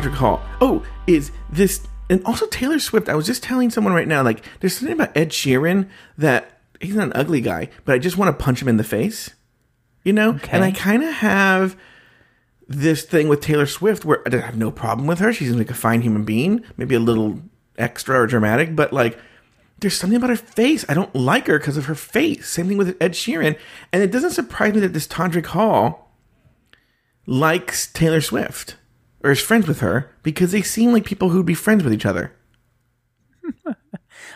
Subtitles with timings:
[0.00, 0.42] Todrick Hall.
[0.60, 3.08] Oh, is this and also Taylor Swift.
[3.08, 6.96] I was just telling someone right now, like, there's something about Ed Sheeran that he's
[6.96, 9.30] not an ugly guy, but I just want to punch him in the face.
[10.02, 10.30] You know?
[10.30, 10.50] Okay.
[10.50, 11.76] And I kind of have
[12.66, 15.32] this thing with Taylor Swift where I have no problem with her.
[15.32, 17.42] She's like a fine human being, maybe a little
[17.78, 19.18] extra or dramatic, but like
[19.78, 20.84] there's something about her face.
[20.88, 22.48] I don't like her because of her face.
[22.48, 23.56] Same thing with Ed Sheeran.
[23.92, 26.10] And it doesn't surprise me that this Todrick Hall
[27.26, 28.76] likes Taylor Swift
[29.22, 32.06] or is friends with her because they seem like people who'd be friends with each
[32.06, 32.32] other.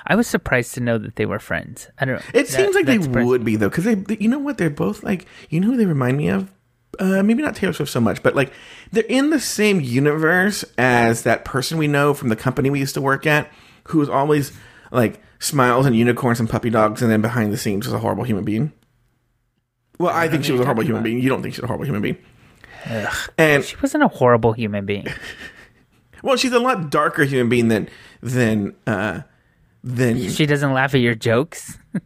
[0.06, 1.88] I was surprised to know that they were friends.
[1.98, 2.22] I don't know.
[2.34, 4.58] It That- seems like they surprised- would be though, because they, they- you know what,
[4.58, 6.50] they're both like, you know who they remind me of?
[7.00, 8.52] Uh, maybe not Taylor Swift so much, but like
[8.92, 12.94] they're in the same universe as that person we know from the company we used
[12.94, 13.50] to work at,
[13.88, 14.52] who is always
[14.92, 18.22] like smiles and unicorns and puppy dogs, and then behind the scenes was a horrible
[18.24, 18.72] human being.
[19.98, 21.18] Well, I think she was a horrible human being.
[21.18, 22.16] You don't think she's a horrible human being.
[23.38, 25.06] And She wasn't a horrible human being.
[26.22, 27.88] well, she's a lot darker human being than
[28.22, 29.22] than uh,
[29.82, 31.78] than She doesn't laugh at your jokes.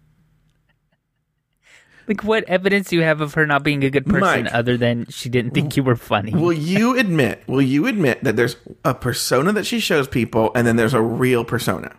[2.08, 4.54] like, what evidence do you have of her not being a good person Mike.
[4.54, 6.32] other than she didn't think you were funny?
[6.32, 7.42] Will you admit?
[7.46, 11.02] Will you admit that there's a persona that she shows people, and then there's a
[11.02, 11.94] real persona,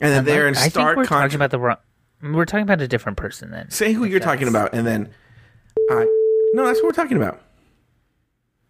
[0.00, 1.76] and then they're in I think stark we're talking about the wrong.
[2.22, 3.70] We're talking about a different person then.
[3.70, 5.10] Say who you're talking about, and then
[5.90, 6.06] I.
[6.54, 7.40] No, that's what we're talking about.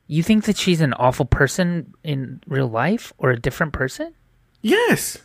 [0.06, 4.14] You think that she's an awful person in real life or a different person?
[4.62, 5.18] Yes.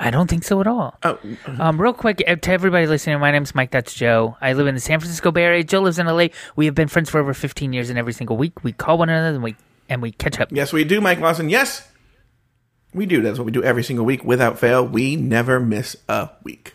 [0.00, 0.98] I don't think so at all.
[1.04, 1.18] Oh,
[1.58, 3.70] Um, real quick uh, to everybody listening, my name's Mike.
[3.70, 4.36] That's Joe.
[4.40, 5.62] I live in the San Francisco Bay Area.
[5.64, 6.26] Joe lives in LA.
[6.56, 9.08] We have been friends for over 15 years, and every single week we call one
[9.08, 9.54] another and we
[9.88, 10.48] and we catch up.
[10.50, 11.48] yes, we do, Mike Lawson.
[11.48, 11.86] Yes,
[12.92, 13.22] we do.
[13.22, 14.84] That's what we do every single week, without fail.
[14.84, 16.73] We never miss a week.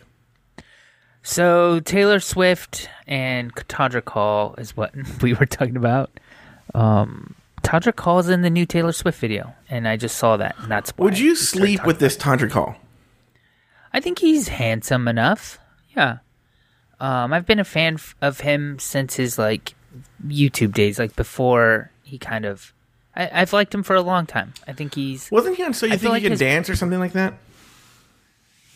[1.22, 6.10] So Taylor Swift and Todrick Hall is what we were talking about.
[6.74, 10.56] Um, Todrick Hall is in the new Taylor Swift video, and I just saw that.
[10.58, 12.76] And that's why Would you sleep with this Todrick Hall?
[13.92, 15.58] I think he's handsome enough.
[15.96, 16.18] Yeah.
[17.00, 19.74] Um, I've been a fan f- of him since his like
[20.26, 22.72] YouTube days, like before he kind of.
[23.16, 24.54] I, I've liked him for a long time.
[24.68, 25.30] I think he's.
[25.30, 27.12] Wasn't he on So You I Think You like Can his- Dance or something like
[27.12, 27.34] that?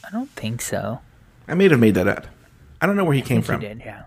[0.06, 1.00] I don't think so.
[1.49, 2.27] I may have made that up.
[2.81, 3.60] I don't know where he came from.
[3.60, 4.05] did, yeah.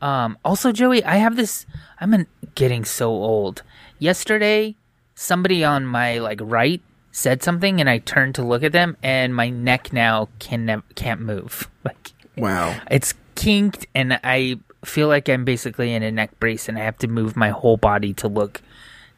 [0.00, 0.36] Um.
[0.44, 1.64] Also, Joey, I have this.
[2.00, 3.62] I'm an, getting so old.
[3.98, 4.76] Yesterday,
[5.14, 6.82] somebody on my like right
[7.12, 10.94] said something, and I turned to look at them, and my neck now can nev-
[10.94, 11.68] can't move.
[11.84, 12.76] Like Wow.
[12.90, 16.96] it's kinked and I feel like I'm basically in a neck brace and I have
[16.98, 18.62] to move my whole body to look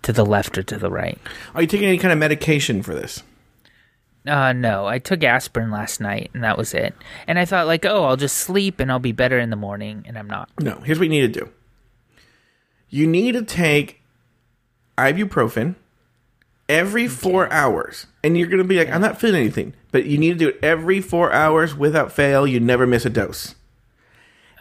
[0.03, 1.19] to the left or to the right.
[1.55, 3.23] Are you taking any kind of medication for this?
[4.27, 6.95] Uh no, I took aspirin last night and that was it.
[7.27, 10.05] And I thought like, oh, I'll just sleep and I'll be better in the morning
[10.07, 10.49] and I'm not.
[10.61, 11.51] No, here's what you need to do.
[12.89, 14.01] You need to take
[14.97, 15.75] ibuprofen
[16.69, 18.07] every four hours.
[18.23, 19.75] And you're going to be like, I'm not feeling anything.
[19.93, 22.47] But you need to do it every four hours without fail.
[22.47, 23.55] You never miss a dose.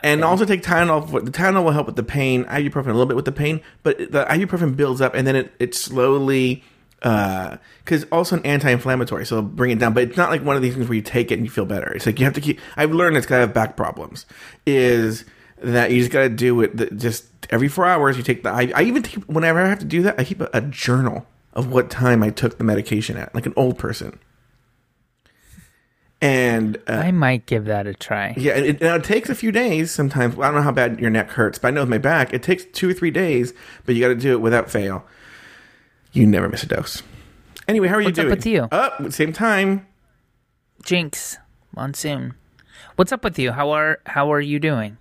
[0.04, 1.10] And also take Tylenol.
[1.10, 3.62] For, the Tylenol will help with the pain, ibuprofen a little bit with the pain,
[3.84, 6.62] but the ibuprofen builds up and then it, it slowly,
[7.04, 9.94] because also an anti-inflammatory, so bring it down.
[9.94, 11.66] But it's not like one of these things where you take it and you feel
[11.66, 11.92] better.
[11.92, 12.60] It's like you have to keep.
[12.78, 14.26] I've learned it's got to have back problems.
[14.66, 15.26] Is
[15.58, 18.18] that you just got to do it just every four hours.
[18.18, 18.50] You take the.
[18.50, 21.28] I, I even keep, whenever I have to do that, I keep a, a journal
[21.54, 24.20] of what time I took the medication at, like an old person.
[26.22, 28.34] And uh, I might give that a try.
[28.38, 30.36] yeah, and it, now it takes a few days sometimes.
[30.40, 32.42] I don't know how bad your neck hurts, but I know with my back, it
[32.42, 33.54] takes two or three days,
[33.86, 35.06] but you got to do it without fail.
[36.14, 37.02] You never miss a dose.
[37.68, 38.38] Anyway, how are What's you up doing?
[38.38, 38.68] with you?
[38.72, 39.88] Oh, same time.
[40.84, 41.38] Jinx,
[41.76, 42.36] monsoon.
[42.96, 43.52] What's up with you?
[43.52, 44.98] How are how are you doing?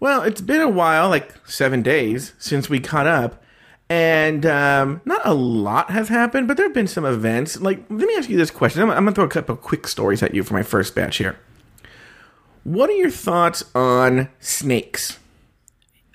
[0.00, 3.42] Well, it's been a while, like seven days since we caught up,
[3.88, 7.60] and um, not a lot has happened, but there have been some events.
[7.60, 8.82] Like, let me ask you this question.
[8.82, 10.94] I'm, I'm going to throw a couple of quick stories at you for my first
[10.94, 11.38] batch here.
[12.64, 15.18] What are your thoughts on snakes?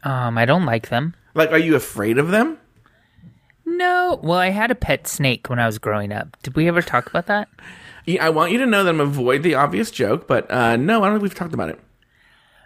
[0.04, 1.16] Um, I don't like them.
[1.34, 2.58] Like, are you afraid of them?
[3.80, 4.20] No.
[4.22, 6.38] Well, I had a pet snake when I was growing up.
[6.44, 7.48] Did we ever talk about that?
[8.06, 11.04] Yeah, I want you to know that I'm avoid the obvious joke, but uh, no,
[11.04, 11.80] I don't think we've talked about it.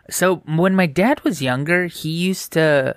[0.09, 2.95] So when my dad was younger, he used to.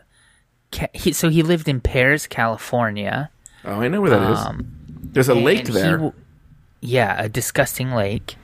[0.93, 3.31] He, so he lived in Perris, California.
[3.65, 4.39] Oh, I know where that is.
[4.39, 4.69] Um,
[5.13, 6.13] There's a lake and he there.
[6.83, 8.37] yeah, a disgusting lake.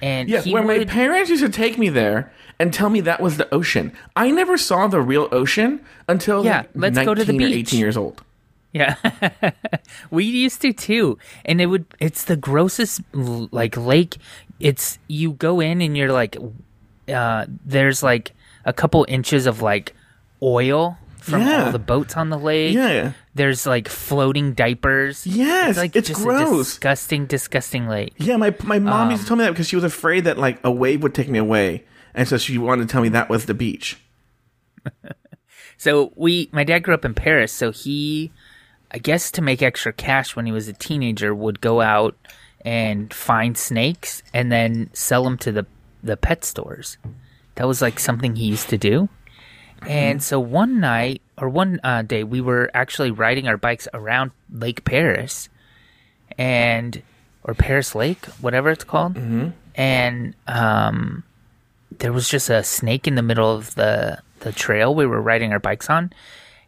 [0.00, 3.20] And Yes, he where my parents used to take me there and tell me that
[3.20, 3.92] was the ocean.
[4.14, 7.68] I never saw the real ocean until Yeah, like, let's 19 go to the beach.
[7.68, 8.22] 18 years old.
[8.72, 8.94] Yeah,
[10.10, 11.18] we used to too.
[11.44, 11.86] And it would.
[11.98, 14.16] It's the grossest like lake.
[14.60, 16.36] It's you go in and you're like,
[17.08, 18.32] uh, there's like
[18.64, 19.94] a couple inches of like
[20.42, 21.66] oil from Yeah.
[21.66, 22.74] all the boats on the lake.
[22.74, 23.12] Yeah.
[23.34, 25.26] There's like floating diapers.
[25.26, 28.12] Yes, like it's just a disgusting, disgusting lake.
[28.18, 30.38] Yeah, my my mom Um, used to tell me that because she was afraid that
[30.38, 31.84] like a wave would take me away,
[32.14, 33.98] and so she wanted to tell me that was the beach.
[35.76, 38.30] So we, my dad grew up in Perris, so he,
[38.90, 42.16] I guess, to make extra cash when he was a teenager, would go out
[42.62, 45.66] and find snakes and then sell them to the
[46.02, 46.96] the pet stores.
[47.56, 49.08] That was like something he used to do.
[49.86, 54.30] And so one night or one uh, day, we were actually riding our bikes around
[54.52, 55.48] Lake Perris,
[56.36, 57.02] and
[57.44, 59.16] or Perris Lake, whatever it's called,
[59.74, 61.22] and um,
[61.98, 65.52] there was just a snake in the middle of the the trail we were riding
[65.52, 66.12] our bikes on,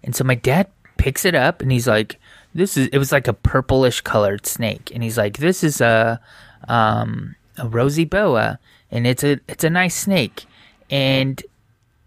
[0.03, 0.69] and so my dad
[1.03, 2.21] picks it up and he's like,
[2.55, 6.21] "This is." It was like a purplish colored snake, and he's like, "This is a
[6.69, 10.47] um, a rosy boa, and it's a it's a nice snake,"
[10.91, 11.43] and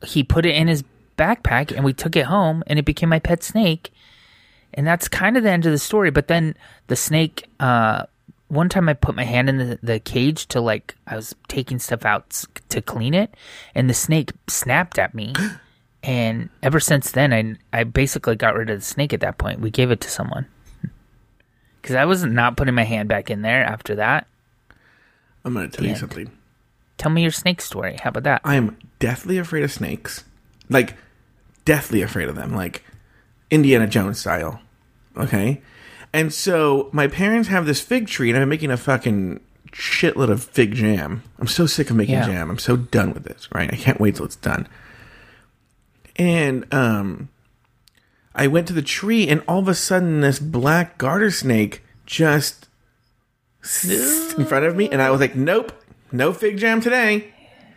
[0.05, 0.85] he put it in his
[1.17, 3.91] backpack, and we took it home, and it became my pet snake,
[4.73, 6.09] and that's kind of the end of the story.
[6.09, 6.55] But then
[6.87, 7.49] the snake.
[7.59, 8.05] Uh,
[8.47, 11.79] one time I put my hand in the, the cage to like I was taking
[11.79, 13.33] stuff out to clean it,
[13.73, 15.33] and the snake snapped at me.
[16.05, 19.11] and ever since then, I I basically got rid of the snake.
[19.13, 20.45] At that point, we gave it to someone
[21.81, 24.27] because I was not putting my hand back in there after that.
[25.43, 26.31] I'm going to tell you something.
[26.97, 27.97] Tell me your snake story.
[28.01, 28.41] How about that?
[28.43, 30.23] I am deathly afraid of snakes,
[30.69, 30.95] like
[31.65, 32.83] deathly afraid of them, like
[33.51, 34.61] Indiana Jones style.
[35.17, 35.61] Okay,
[36.13, 39.39] and so my parents have this fig tree, and I'm making a fucking
[39.71, 41.23] shitload of fig jam.
[41.39, 42.25] I'm so sick of making Yeah.
[42.27, 42.49] jam.
[42.49, 43.47] I'm so done with this.
[43.53, 44.67] Right, I can't wait till it's done.
[46.17, 47.29] And um,
[48.33, 52.67] I went to the tree, and all of a sudden, this black garter snake just
[53.83, 55.71] in front of me, and I was like, "Nope,
[56.11, 57.33] no fig jam today."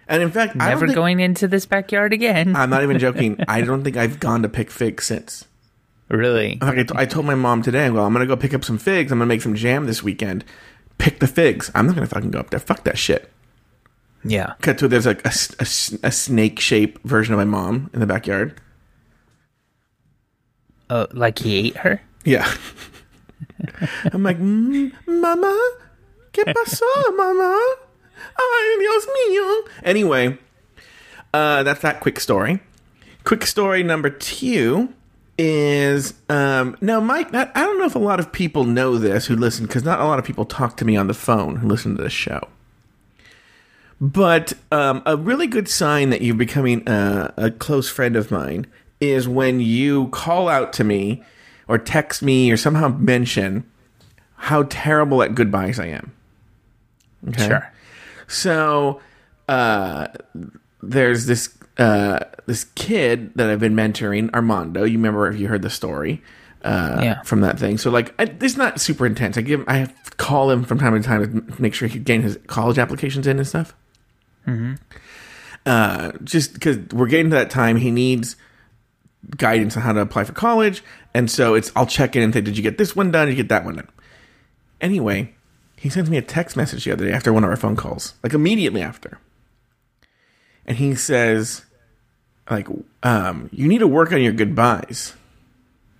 [0.06, 2.56] And in fact, I Never think- going into this backyard again.
[2.56, 3.42] I'm not even joking.
[3.48, 5.44] I don't think I've gone to pick figs since.
[6.08, 6.52] really?
[6.52, 8.54] In fact, I, t- I told my mom today, well, I'm going to go pick
[8.54, 9.12] up some figs.
[9.12, 10.44] I'm going to make some jam this weekend.
[10.96, 11.70] Pick the figs.
[11.74, 12.58] I'm not going to fucking go up there.
[12.60, 13.30] Fuck that shit.
[14.24, 14.54] Yeah.
[14.60, 18.60] Cut to there's like a snake shape version of my mom in the backyard.
[20.90, 22.00] Oh, like he ate her?
[22.24, 22.50] Yeah.
[24.12, 25.70] I'm like, mm, Mama,
[26.32, 27.76] ¿qué pasó, Mama?
[28.38, 29.68] Ay, Dios mío.
[29.84, 30.38] Anyway,
[31.34, 32.60] uh, that's that quick story.
[33.24, 34.92] Quick story number two
[35.36, 37.32] is um, now, Mike.
[37.34, 40.00] I I don't know if a lot of people know this who listen because not
[40.00, 42.40] a lot of people talk to me on the phone who listen to this show.
[44.00, 48.66] But um, a really good sign that you're becoming a, a close friend of mine
[49.00, 51.22] is when you call out to me
[51.66, 53.68] or text me or somehow mention
[54.36, 56.12] how terrible at goodbyes I am.
[57.28, 57.48] Okay?
[57.48, 57.72] Sure.
[58.28, 59.00] So
[59.48, 60.08] uh,
[60.82, 64.84] there's this uh, this kid that I've been mentoring, Armando.
[64.84, 66.22] You remember if you heard the story
[66.62, 67.22] uh, Yeah.
[67.22, 67.78] from that thing.
[67.78, 69.36] So like, I, it's not super intense.
[69.36, 72.38] I give I call him from time to time to make sure he getting his
[72.46, 73.74] college applications in and stuff.
[75.66, 78.36] Uh, just because we're getting to that time, he needs
[79.36, 82.40] guidance on how to apply for college, and so it's I'll check in and say,
[82.40, 83.26] "Did you get this one done?
[83.26, 83.88] Did you get that one done?"
[84.80, 85.34] Anyway,
[85.76, 88.14] he sends me a text message the other day after one of our phone calls,
[88.22, 89.18] like immediately after,
[90.64, 91.66] and he says,
[92.50, 92.68] "Like,
[93.02, 95.14] um, you need to work on your goodbyes."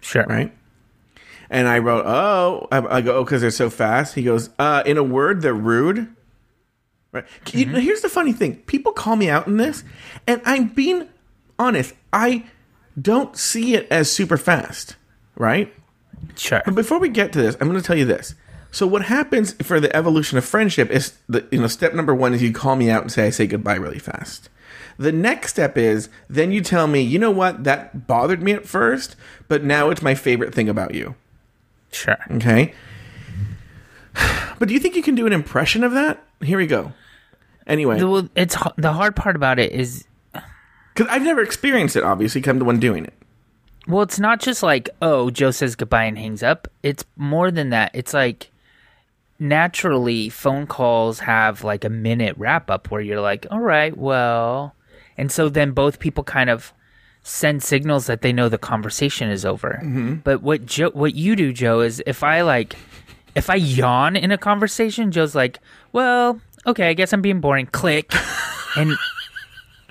[0.00, 0.24] Sure.
[0.26, 0.52] right?
[1.50, 4.14] And I wrote, oh, I, I go, oh, because they're so fast.
[4.14, 6.14] He goes, uh, in a word, they're rude.
[7.12, 7.24] Right.
[7.52, 7.76] You- mm-hmm.
[7.76, 9.84] here's the funny thing: people call me out in this,
[10.26, 11.08] and I'm being
[11.58, 11.94] honest.
[12.12, 12.44] I
[13.00, 14.96] don't see it as super fast,
[15.36, 15.72] right?
[16.36, 16.62] Sure.
[16.64, 18.34] But before we get to this, I'm going to tell you this.
[18.70, 22.34] So what happens for the evolution of friendship is the you know step number one
[22.34, 24.50] is you call me out and say I say goodbye really fast.
[24.98, 28.66] The next step is then you tell me you know what that bothered me at
[28.66, 31.14] first, but now it's my favorite thing about you.
[31.92, 32.18] Sure.
[32.32, 32.74] Okay.
[34.58, 36.20] But do you think you can do an impression of that?
[36.42, 36.92] Here we go.
[37.66, 40.06] Anyway, Well, it's the hard part about it is
[40.94, 43.14] because I've never experienced it, Obviously, I'm the one doing it.
[43.86, 46.68] Well, it's not just like, oh, Joe says goodbye and hangs up.
[46.82, 47.90] It's more than that.
[47.94, 48.50] It's like
[49.38, 54.74] naturally phone calls have like a minute wrap up where you're like, all right, well.
[55.16, 56.72] And so then both people kind of
[57.22, 59.80] send signals that they know the conversation is over.
[59.82, 60.14] Mm-hmm.
[60.16, 62.76] But what Joe, what you do, Joe, is if I like,
[63.34, 65.58] if I yawn in a conversation, Joe's like,
[65.92, 67.66] well, okay, I guess I'm being boring.
[67.66, 68.12] Click.
[68.76, 68.96] and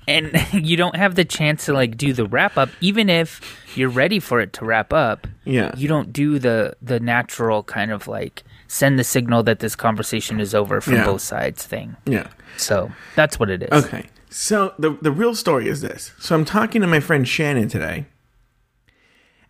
[0.07, 3.41] and you don't have the chance to like do the wrap up even if
[3.75, 5.73] you're ready for it to wrap up Yeah.
[5.75, 10.39] you don't do the the natural kind of like send the signal that this conversation
[10.39, 11.05] is over from Yeah.
[11.05, 12.27] both sides thing Yeah.
[12.55, 14.05] so that's what it is Okay.
[14.29, 16.11] So the the real story is this.
[16.19, 18.05] So I'm talking to my friend Shannon today,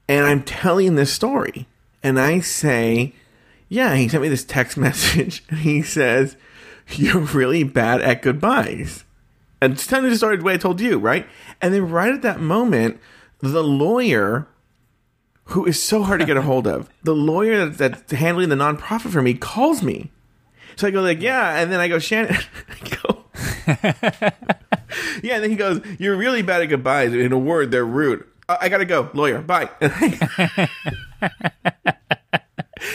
[0.07, 1.67] and I'm telling this story,
[2.03, 3.13] and I say,
[3.69, 6.35] "Yeah." He sent me this text message, and he says,
[6.89, 9.03] "You're really bad at goodbyes."
[9.61, 11.27] And it's kind of just started the way I told you, right?
[11.61, 12.99] And then right at that moment,
[13.39, 14.47] the lawyer,
[15.45, 18.55] who is so hard to get a hold of, the lawyer that's, that's handling the
[18.55, 20.11] nonprofit for me, calls me.
[20.75, 22.35] So I go like, "Yeah," and then I go, "Shannon,"
[22.69, 23.23] I go.
[25.23, 27.13] yeah, and then he goes, "You're really bad at goodbyes.
[27.13, 29.41] In a word, they're rude." I, I gotta go, lawyer.
[29.41, 29.69] Bye.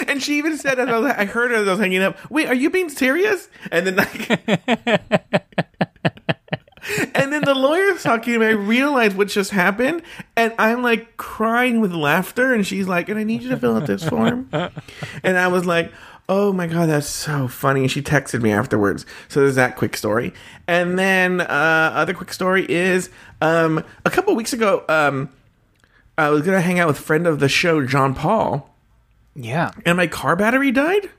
[0.07, 2.19] And she even said, as I, was, I heard her as I was hanging up.
[2.31, 3.49] Wait, are you being serious?
[3.71, 4.41] And then like.
[7.15, 10.03] And then the lawyer's talking, and I realize what just happened,
[10.37, 13.77] and I'm like crying with laughter, and she's like, "And I need you to fill
[13.77, 14.49] out this form,"
[15.23, 15.93] and I was like,
[16.29, 19.07] "Oh my god, that's so funny!" And she texted me afterwards.
[19.29, 20.35] So there's that quick story,
[20.67, 23.11] and then uh, other quick story is
[23.41, 25.29] um, a couple weeks ago, um,
[26.19, 28.72] I was gonna hang out with friend of the show John Paul,
[29.35, 29.71] Yeah.
[29.87, 31.11] and my car battery died.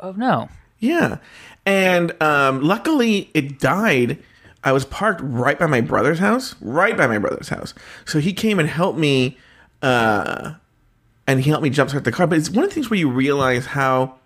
[0.00, 0.48] Oh no.
[0.78, 1.18] Yeah.
[1.64, 4.18] And um, luckily, it died.
[4.64, 7.74] I was parked right by my brother's house, right by my brother's house.
[8.04, 9.36] So he came and helped me,
[9.80, 10.54] uh,
[11.26, 12.26] and he helped me jumpstart the car.
[12.26, 14.16] But it's one of the things where you realize how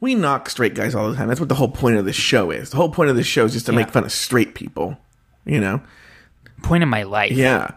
[0.00, 1.28] we knock straight guys all the time.
[1.28, 2.70] That's what the whole point of the show is.
[2.70, 4.98] The whole point of the show is just to make fun of straight people,
[5.44, 5.80] you know?
[6.62, 7.32] Point of my life.
[7.32, 7.72] Yeah.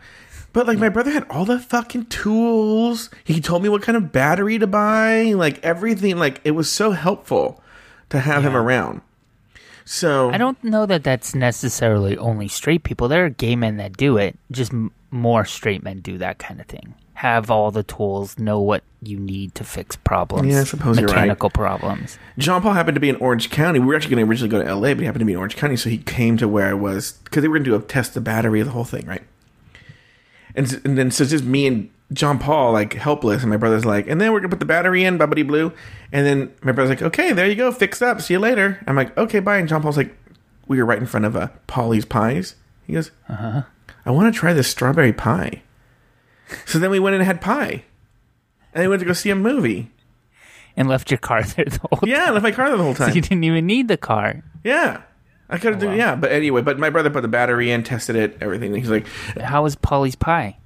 [0.55, 3.09] But like my brother had all the fucking tools.
[3.25, 6.17] He told me what kind of battery to buy, like everything.
[6.17, 7.61] Like it was so helpful
[8.07, 9.01] to have him around.
[9.83, 13.09] So I don't know that that's necessarily only straight people.
[13.09, 14.39] There are gay men that do it.
[14.49, 16.95] Just m- more straight men do that kind of thing.
[17.15, 20.47] Have all the tools, know what you need to fix problems.
[20.47, 21.15] Yeah, I suppose you're right.
[21.15, 22.17] mechanical problems.
[22.37, 23.79] John Paul happened to be in Orange County.
[23.79, 25.37] We were actually going to originally go to LA, but he happened to be in
[25.39, 27.75] Orange County, so he came to where I was because they were going to do
[27.75, 29.23] a test the battery, the whole thing, right?
[30.55, 33.85] And, and then so it's just me and John Paul like helpless, and my brother's
[33.85, 35.71] like, and then we're gonna put the battery in, bubbity blue,
[36.11, 38.79] and then my brother's like, okay, there you go, fixed up, see you later.
[38.87, 39.57] I'm like, okay, bye.
[39.57, 40.15] And John Paul's like,
[40.67, 42.55] we were right in front of uh, Polly's Pies.
[42.85, 43.63] He goes, uh-huh.
[44.05, 45.63] I want to try this strawberry pie.
[46.65, 47.83] So then we went and had pie,
[48.73, 49.91] and then we went to go see a movie.
[50.77, 52.93] And left your car there the whole Yeah, I left my car there the whole
[52.95, 53.15] time.
[53.15, 54.43] You didn't even need the car.
[54.63, 55.01] Yeah.
[55.49, 57.83] I could have Oh, done, yeah, but anyway, but my brother put the battery in,
[57.83, 58.73] tested it, everything.
[58.75, 59.07] He's like,
[59.39, 60.57] How was Polly's pie?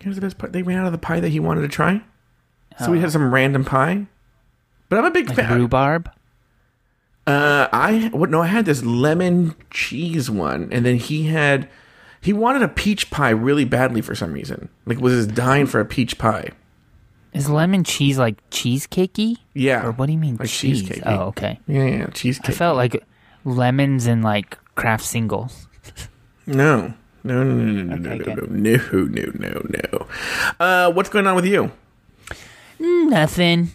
[0.00, 0.52] here's the best part.
[0.52, 2.02] They ran out of the pie that he wanted to try.
[2.78, 2.90] So Oh.
[2.92, 4.06] we had some random pie.
[4.90, 5.58] But I'm a big Like fan.
[5.58, 6.10] rhubarb?
[7.26, 10.68] Uh, I, what, no, I had this lemon cheese one.
[10.70, 11.68] And then he had,
[12.20, 14.68] he wanted a peach pie really badly for some reason.
[14.84, 16.50] Like, was his dying for a peach pie.
[17.32, 19.38] Is lemon cheese like cheesecakey?
[19.54, 19.86] Yeah.
[19.86, 20.82] Or what do you mean Like cheese?
[20.82, 21.02] cheesecakey.
[21.06, 21.58] Oh, okay.
[21.66, 22.50] Yeah, yeah, cheesecake.
[22.50, 23.02] I felt like
[23.44, 25.66] lemons and like Kraft singles.
[26.46, 26.94] no.
[27.26, 30.06] No, no, no, no, no, no, no, no, no, no, no.
[30.60, 31.72] Uh, what's going on with you?
[32.78, 33.70] Nothing.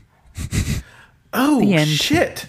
[1.34, 2.46] Oh, shit.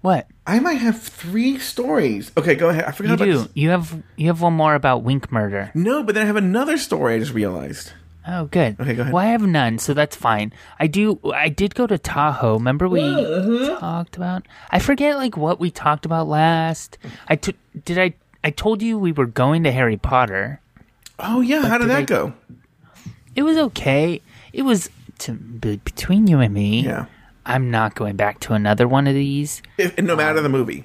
[0.00, 0.26] What?
[0.46, 2.32] I might have three stories.
[2.38, 2.84] Okay, go ahead.
[2.84, 3.38] I forgot You about do.
[3.38, 3.48] this.
[3.54, 5.70] You have you have one more about Wink murder.
[5.74, 7.92] No, but then I have another story I just realized.
[8.30, 8.78] Oh, good.
[8.78, 9.12] Okay, go ahead.
[9.14, 10.52] Well, I have none, so that's fine.
[10.78, 11.18] I do.
[11.34, 12.54] I did go to Tahoe.
[12.54, 13.78] Remember we Uh-huh.
[13.80, 14.46] talked about?
[14.70, 16.98] I forget like what we talked about last.
[17.28, 17.56] I took.
[17.84, 18.14] Did I?
[18.44, 20.60] I told you we were going to Harry Potter.
[21.18, 22.32] Oh yeah, how did did that I- go?
[23.34, 24.20] It was okay.
[24.52, 26.82] It was to be, between you and me.
[26.82, 27.06] Yeah.
[27.46, 29.62] I'm not going back to another one of these.
[29.78, 30.84] If, no matter the movie.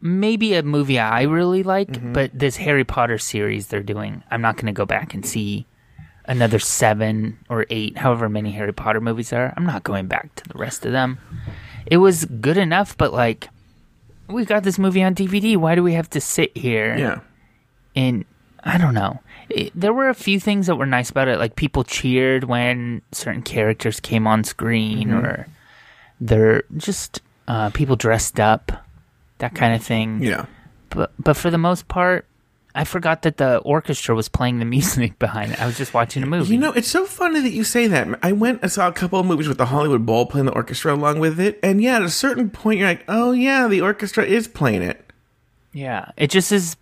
[0.00, 2.12] Maybe a movie I really like, Mm-hmm.
[2.12, 5.66] but this Harry Potter series they're doing, I'm not going to go back and see
[6.26, 9.54] another seven or eight, however many Harry Potter movies are.
[9.56, 11.18] I'm not going back to the rest of them.
[11.86, 13.48] It was good enough, but like,
[14.28, 15.56] we got this movie on DVD.
[15.56, 16.96] Why do we have to sit here?
[16.96, 17.20] Yeah.
[17.94, 18.24] and
[18.64, 19.20] I don't know.
[19.48, 23.02] It, there were a few things that were nice about it, like people cheered when
[23.12, 25.24] certain characters came on screen, Mm-hmm.
[25.24, 25.46] or
[26.20, 28.84] they're just uh, people dressed up,
[29.38, 30.22] that kind of thing.
[30.22, 30.46] Yeah.
[30.90, 32.26] But but for the most part,
[32.74, 35.60] I forgot that the orchestra was playing the music behind it.
[35.60, 36.52] I was just watching a movie.
[36.54, 38.06] You know, it's so funny that you say that.
[38.22, 40.94] I went and saw a couple of movies with the Hollywood Bowl playing the orchestra
[40.94, 44.24] along with it, and yeah, at a certain point, you're like, oh yeah, the orchestra
[44.24, 45.02] is playing it.
[45.72, 46.76] yeah, it just is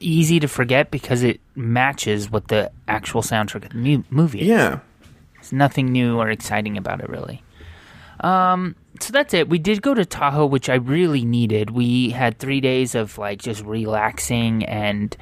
[0.00, 4.46] easy to forget because it matches what the actual soundtrack of the mu- movie is.
[4.46, 4.78] Yeah.
[5.34, 7.42] There's nothing new or exciting about it, really.
[8.20, 9.48] Um, so that's it.
[9.48, 11.70] We did go to Tahoe, which I really needed.
[11.70, 15.16] We had three days of like just relaxing, and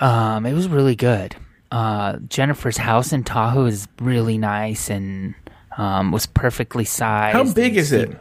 [0.00, 1.36] um, it was really good.
[1.70, 5.34] Uh, Jennifer's house in Tahoe is really nice and
[5.76, 7.34] um, was perfectly sized.
[7.34, 8.16] How big is it?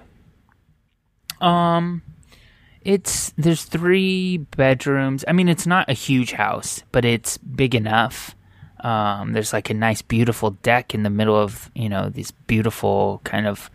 [1.43, 2.01] um,
[2.81, 5.23] it's there's three bedrooms.
[5.27, 8.35] I mean, it's not a huge house, but it's big enough.
[8.79, 13.21] Um, there's like a nice, beautiful deck in the middle of you know this beautiful
[13.23, 13.69] kind of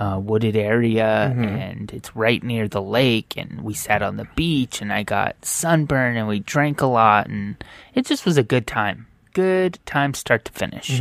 [0.00, 3.34] uh, wooded area, and it's right near the lake.
[3.36, 7.28] And we sat on the beach, and I got sunburn, and we drank a lot,
[7.28, 7.56] and
[7.94, 9.06] it just was a good time.
[9.32, 11.00] Good time, start to finish.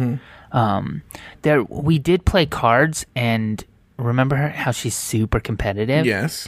[0.51, 1.01] Um,
[1.41, 3.63] there, we did play cards, and
[3.97, 6.47] remember how she's super competitive Yes.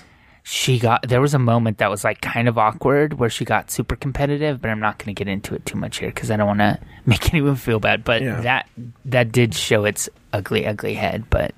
[0.49, 3.69] She got there was a moment that was like kind of awkward where she got
[3.69, 6.37] super competitive but i'm not going to get into it too much here because i
[6.37, 8.39] don't want to make anyone feel bad but Yeah.
[8.41, 8.69] that
[9.03, 11.53] that did show its ugly ugly head but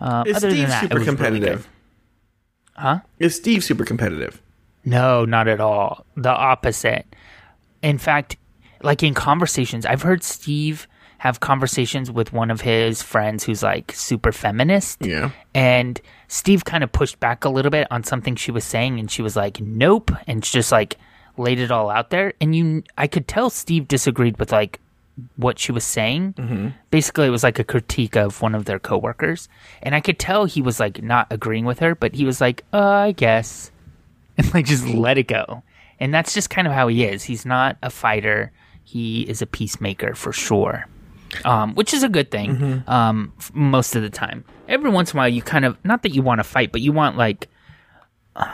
[0.00, 1.62] um, Is other than Steve that it super was really competitive?
[2.74, 2.80] good.
[2.82, 4.42] huh Is Steve super competitive?
[4.84, 7.06] no not at all the opposite
[7.82, 8.36] in fact
[8.82, 10.88] like in conversations i've heard steve
[11.18, 15.30] have conversations with one of his friends who's like super feminist Yeah.
[15.54, 16.00] and
[16.34, 19.22] Steve kind of pushed back a little bit on something she was saying, and she
[19.22, 20.98] was like, "Nope," and just like
[21.36, 22.32] laid it all out there.
[22.40, 24.80] And you, I could tell Steve disagreed with like
[25.36, 26.32] what she was saying.
[26.32, 26.68] Mm-hmm.
[26.90, 29.48] Basically, it was like a critique of one of their coworkers,
[29.80, 32.64] and I could tell he was like not agreeing with her, but he was like,
[32.72, 33.70] uh, "I guess,"
[34.36, 35.62] and like just let it go.
[36.00, 37.22] And that's just kind of how he is.
[37.22, 38.50] He's not a fighter.
[38.82, 40.88] He is a peacemaker for sure
[41.44, 44.44] um, which is a good thing um, most of the time.
[44.68, 46.80] Every once in a while, you kind of not that you want to fight, but
[46.80, 47.48] you want like
[48.36, 48.48] um,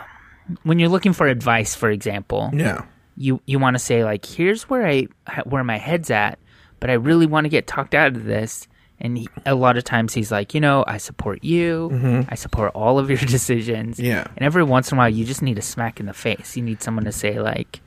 [0.65, 2.85] when you're looking for advice, for example, Yeah.
[3.17, 5.07] you you want to say like, "Here's where I
[5.45, 6.39] where my head's at,"
[6.81, 8.67] but I really want to get talked out of this.
[9.03, 12.27] And he, a lot of times he's like, you know, I support you.
[12.29, 13.99] I support all of your decisions.
[13.99, 14.27] Yeah.
[14.37, 16.55] And every once in a while, you just need a smack in the face.
[16.55, 17.81] You need someone to say like,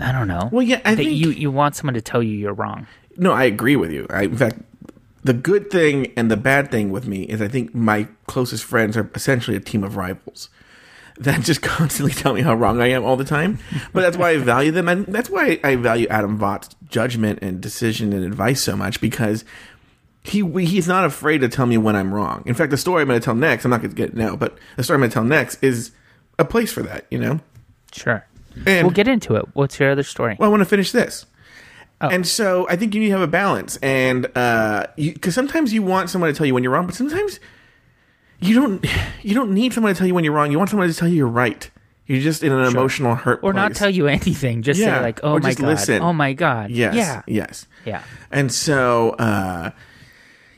[0.00, 0.48] I don't know.
[0.50, 2.86] Well, yeah, I that think you you want someone to tell you you're wrong.
[3.18, 4.06] No, I agree with you.
[4.08, 4.60] I, in fact,
[5.24, 8.96] the good thing and the bad thing with me is I think my closest friends
[8.96, 10.48] are essentially a team of rivals
[11.18, 13.58] that just constantly tell me how wrong I am all the time.
[13.92, 17.60] But that's why I value them, and that's why I value Adam Vought's judgment and
[17.60, 19.44] decision and advice so much because
[20.22, 22.42] he he's not afraid to tell me when I'm wrong.
[22.46, 24.16] In fact, the story I'm going to tell next, I'm not going to get it
[24.16, 25.90] now, but the story I'm going to tell next is
[26.38, 27.06] a place for that.
[27.10, 27.40] You know,
[27.92, 28.24] Sure.
[28.66, 29.46] and We'll get into it.
[29.54, 30.36] What's your other story?
[30.38, 31.26] well, I want to finish this.
[32.00, 32.08] Oh.
[32.08, 35.82] And so I think you need to have a balance, and uh, because sometimes you
[35.82, 37.40] want someone to tell you when you're wrong, but sometimes
[38.40, 38.86] you don't.
[39.22, 40.52] You don't need someone to tell you when you're wrong.
[40.52, 41.68] You want someone to tell you you're right.
[42.06, 44.62] You're just in an emotional hurt, or not tell you anything.
[44.62, 46.02] Just Yeah, say like, "Oh or my just god, listen.
[46.02, 47.22] oh my god." Yes, Yeah.
[47.26, 48.02] yes, Yeah.
[48.30, 49.70] And so uh,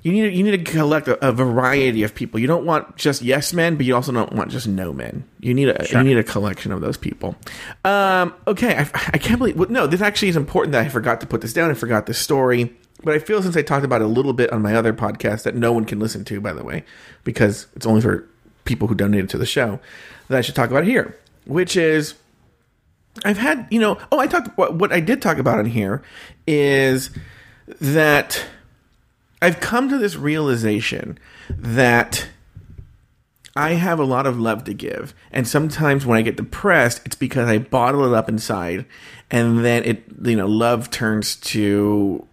[0.03, 2.41] you need to, you need to collect a, a variety of people.
[2.41, 5.25] You don't want just yes men, but you also don't want just no men.
[5.41, 7.37] You need a you need a collection of those people.
[7.85, 9.87] Um, okay, I, I can't believe well, no.
[9.87, 11.71] This actually is important that I forgot to put this down.
[11.71, 14.53] I forgot this story, but I feel since I talked about it a little bit
[14.53, 16.85] on my other podcast that no one can listen to, by the way,
[17.25, 18.27] because it's only for
[18.65, 19.81] people who donated to the show.
[20.29, 22.15] That I should talk about it here, which is.
[23.25, 26.01] I've had, you know, oh, I talked, what, what I did talk about in here
[26.47, 27.11] is
[27.81, 28.47] that
[29.43, 32.29] I've come to this realization that
[33.57, 35.15] I have a lot of love to give.
[35.33, 38.85] And sometimes when I get depressed, it's because I bottle it up inside
[39.31, 42.27] and then it, you know, love turns to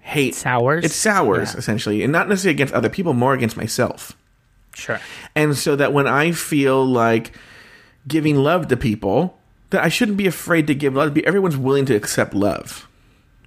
[0.00, 0.34] hate.
[0.34, 0.84] Sours?
[0.84, 1.58] It sours, Yeah.
[1.58, 2.02] essentially.
[2.02, 4.12] And not necessarily against other people, more against myself.
[4.74, 5.00] Sure.
[5.34, 7.32] And so that when I feel like
[8.06, 9.38] giving love to people,
[9.70, 11.14] that I shouldn't be afraid to give love.
[11.14, 12.86] Be everyone's willing to accept love,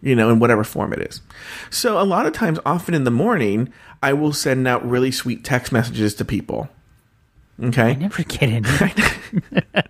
[0.01, 1.21] you know, in whatever form it is.
[1.69, 5.43] So a lot of times, often in the morning, I will send out really sweet
[5.43, 6.69] text messages to people.
[7.61, 8.65] Okay, I Never get in.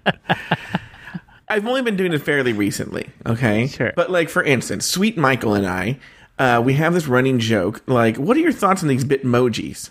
[1.47, 3.09] I've only been doing it fairly recently.
[3.25, 3.93] Okay, Sure.
[3.95, 5.99] But like for instance, Sweet Michael and I,
[6.37, 7.81] uh, we have this running joke.
[7.87, 9.89] Like, what are your thoughts on these Bitmojis?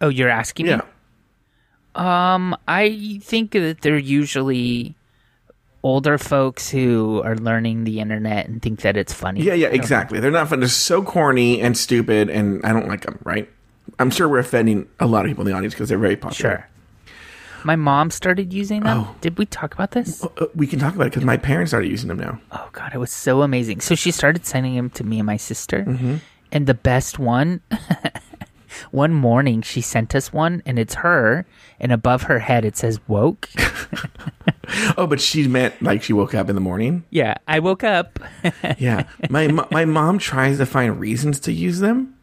[0.00, 0.72] oh, you're asking me?
[0.72, 0.82] Yeah.
[1.94, 4.94] Um, I think that they're usually
[5.82, 9.42] older folks who are learning the internet and think that it's funny.
[9.42, 10.20] Yeah, yeah, exactly.
[10.20, 10.60] They're not fun.
[10.60, 13.18] They're so corny and stupid, and I don't like them.
[13.24, 13.50] Right?
[13.98, 16.34] I'm sure we're offending a lot of people in the audience because they're very popular.
[16.34, 16.68] Sure.
[17.64, 19.06] My mom started using them.
[19.06, 19.16] Oh.
[19.20, 20.24] Did we talk about this?
[20.24, 22.40] Uh, we can talk about it because my parents started using them now.
[22.50, 23.80] Oh god, it was so amazing.
[23.80, 25.84] So she started sending them to me and my sister.
[25.84, 26.16] Mm-hmm.
[26.50, 27.60] And the best one
[28.90, 31.46] one morning she sent us one and it's her
[31.80, 33.48] and above her head it says woke.
[34.96, 37.04] Oh, but she meant like she woke up in the morning.
[37.10, 38.18] yeah, I woke up.
[38.78, 42.14] Yeah, my my mom tries to find reasons to use them.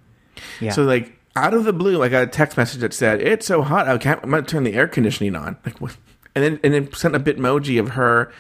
[0.60, 0.72] yeah.
[0.72, 3.62] So like out of the blue, I got a text message that said, "It's so
[3.62, 4.20] hot, I can't.
[4.24, 5.96] I'm gonna turn the air conditioning on." Like, what?
[6.34, 8.32] and then and then sent a bitmoji of her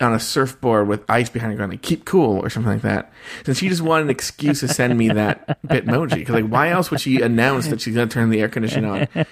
[0.00, 3.12] on a surfboard with ice behind her, going like "Keep cool" or something like that.
[3.46, 6.90] And she just wanted an excuse to send me that bitmoji because like, why else
[6.90, 9.26] would she announce that she's gonna turn the air conditioning on?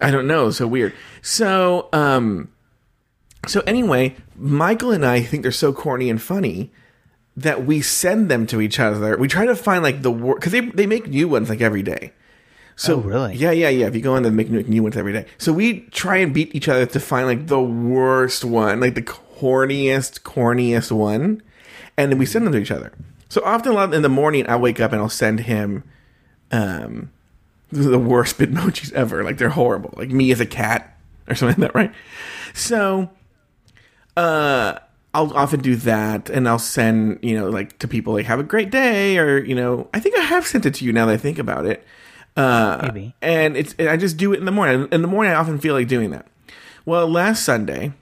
[0.00, 0.50] I don't know.
[0.50, 0.94] So weird.
[1.22, 2.50] So um.
[3.46, 6.70] So anyway, Michael and I think they're so corny and funny
[7.36, 9.16] that we send them to each other.
[9.16, 11.82] We try to find like the word because they they make new ones like every
[11.82, 12.12] day.
[12.74, 13.34] So Oh, really?
[13.34, 13.86] Yeah, yeah, yeah.
[13.86, 15.26] If you go in, they make new, new ones every day.
[15.36, 19.02] So we try and beat each other to find like the worst one, like the
[19.38, 21.42] corniest, corniest one,
[21.96, 22.92] and then we send them to each other.
[23.28, 25.84] So often, in the morning, I wake up and I'll send him,
[26.50, 27.10] um,
[27.70, 29.22] the worst bitmojis ever.
[29.22, 29.94] Like they're horrible.
[29.96, 30.98] Like me as a cat
[31.28, 31.92] or something like that, right?
[32.54, 33.10] So,
[34.16, 34.78] uh,
[35.14, 38.44] I'll often do that, and I'll send you know like to people like "Have a
[38.44, 41.12] great day," or you know, I think I have sent it to you now that
[41.12, 41.84] I think about it.
[42.36, 43.14] Uh, Maybe.
[43.20, 44.88] And it's and I just do it in the morning.
[44.92, 46.26] In the morning, I often feel like doing that.
[46.84, 47.92] Well, last Sunday,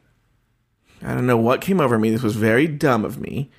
[1.02, 2.10] I don't know what came over me.
[2.10, 3.50] This was very dumb of me.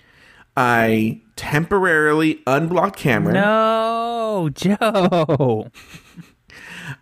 [0.56, 3.36] I temporarily unblocked Cameron.
[3.36, 5.70] No, Joe.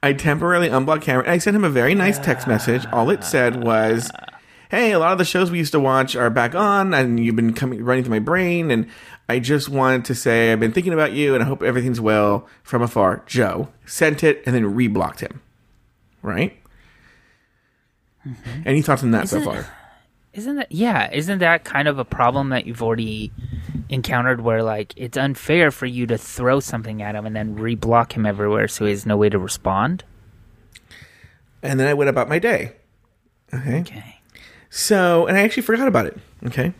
[0.03, 1.29] I temporarily unblocked Cameron.
[1.29, 2.85] I sent him a very nice text message.
[2.91, 4.11] All it said was,
[4.69, 7.35] "Hey, a lot of the shows we used to watch are back on, and you've
[7.37, 8.87] been coming running through my brain, and
[9.29, 12.47] I just wanted to say I've been thinking about you, and I hope everything's well
[12.61, 15.41] from afar." Joe sent it and then reblocked him.
[16.21, 16.57] Right.
[18.27, 18.61] Mm-hmm.
[18.65, 19.73] Any thoughts on that so Isn't it- far?
[20.35, 21.09] Isn't that yeah?
[21.13, 23.31] Isn't that kind of a problem that you've already
[23.87, 28.11] encountered, where like it's unfair for you to throw something at him and then reblock
[28.11, 30.03] him everywhere, so he has no way to respond?
[31.63, 32.73] And then I went about my day.
[33.53, 33.79] Okay.
[33.79, 34.19] Okay.
[34.69, 36.17] So, and I actually forgot about it.
[36.45, 36.73] Okay.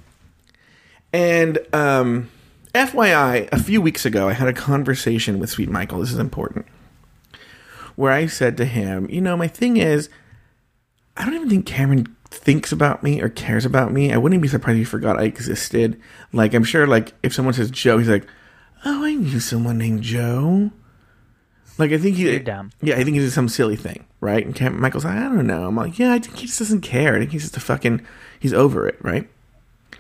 [1.13, 2.29] And um,
[2.73, 6.01] FYI, a few weeks ago, I had a conversation with Sweet Michael.
[6.01, 6.65] This is important.
[7.95, 10.09] Where I said to him, you know, my thing is,
[11.15, 14.11] I don't even think Cameron thinks about me or cares about me.
[14.11, 15.99] I wouldn't be surprised if he forgot I existed.
[16.33, 18.27] Like, I'm sure, like, if someone says Joe, he's like,
[18.85, 20.71] oh, I knew someone named Joe.
[21.77, 22.23] Like, I think he.
[22.29, 22.71] You're dumb.
[22.81, 24.45] Yeah, I think he did some silly thing, right?
[24.45, 25.65] And Cam- Michael's like, I don't know.
[25.65, 27.15] I'm like, yeah, I think he just doesn't care.
[27.15, 28.05] I think he's just a fucking,
[28.39, 29.29] he's over it, right?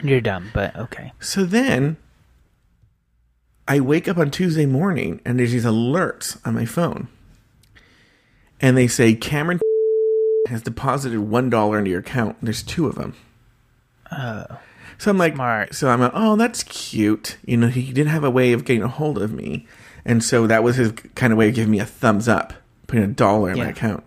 [0.01, 1.13] You're dumb, but okay.
[1.19, 1.97] So then
[3.67, 7.07] I wake up on Tuesday morning and there's these alerts on my phone.
[8.61, 9.59] And they say Cameron
[10.47, 12.37] has deposited $1 into your account.
[12.41, 13.15] There's two of them.
[14.11, 14.45] Oh,
[14.97, 15.73] So I'm like, Smart.
[15.75, 17.37] so I'm like, oh, that's cute.
[17.45, 19.67] You know, he didn't have a way of getting a hold of me.
[20.05, 22.53] And so that was his kind of way of giving me a thumbs up,
[22.87, 24.03] putting a dollar in my account.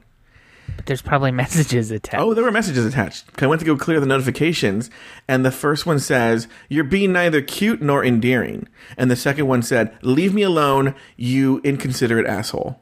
[0.76, 2.22] but there's probably messages attached.
[2.22, 3.24] Oh, there were messages attached.
[3.42, 4.90] I went to go clear the notifications,
[5.26, 8.68] and the first one says, You're being neither cute nor endearing.
[8.96, 12.80] And the second one said, Leave me alone, you inconsiderate asshole.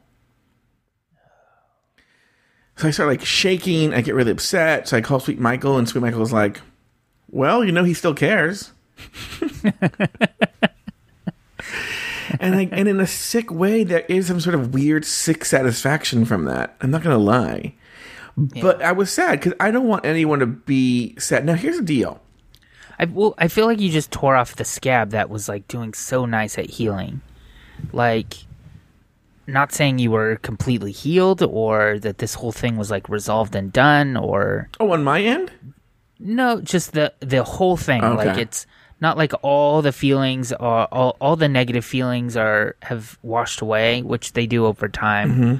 [2.77, 3.93] So I start like shaking.
[3.93, 4.87] I get really upset.
[4.87, 6.61] So I call Sweet Michael, and Sweet Michael is like,
[7.29, 8.71] Well, you know, he still cares.
[12.39, 16.25] and I, and in a sick way, there is some sort of weird sick satisfaction
[16.25, 16.75] from that.
[16.81, 17.73] I'm not gonna lie,
[18.37, 21.45] but I was sad because I don't want anyone to be sad.
[21.45, 22.21] Now here's the deal.
[22.99, 25.93] I well, I feel like you just tore off the scab that was like doing
[25.93, 27.21] so nice at healing.
[27.91, 28.46] Like
[29.47, 33.71] not saying you were completely healed or that this whole thing was like resolved and
[33.71, 35.51] done or Oh, on my end,
[36.19, 38.01] no, just the the whole thing.
[38.01, 38.67] Like it's
[38.99, 44.01] not like all the feelings are all all the negative feelings are have washed away,
[44.01, 45.31] which they do over time.
[45.31, 45.55] Mm-hmm.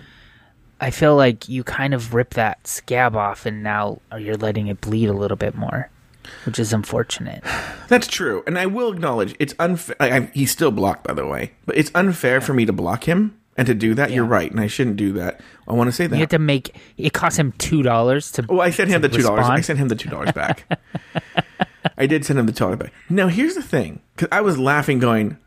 [0.79, 4.79] I feel like you kind of rip that scab off and now you're letting it
[4.79, 5.89] bleed a little bit more,
[6.45, 7.43] which is unfortunate.
[7.87, 9.95] that's true, and I will acknowledge it's unfair.
[9.99, 13.05] I, I, he's still blocked, by the way, but it's unfair for me to block
[13.05, 14.11] him and to do that.
[14.11, 15.41] You're right, and I shouldn't do that.
[15.67, 16.37] I want to say that You have that.
[16.37, 18.45] to make it cost him two dollars to.
[18.49, 19.45] Oh, I sent him the two dollars.
[19.49, 20.65] I sent him the two dollars back.
[21.97, 22.93] I did send him the two dollars back.
[23.09, 25.37] Now here's the thing, because I was laughing, going.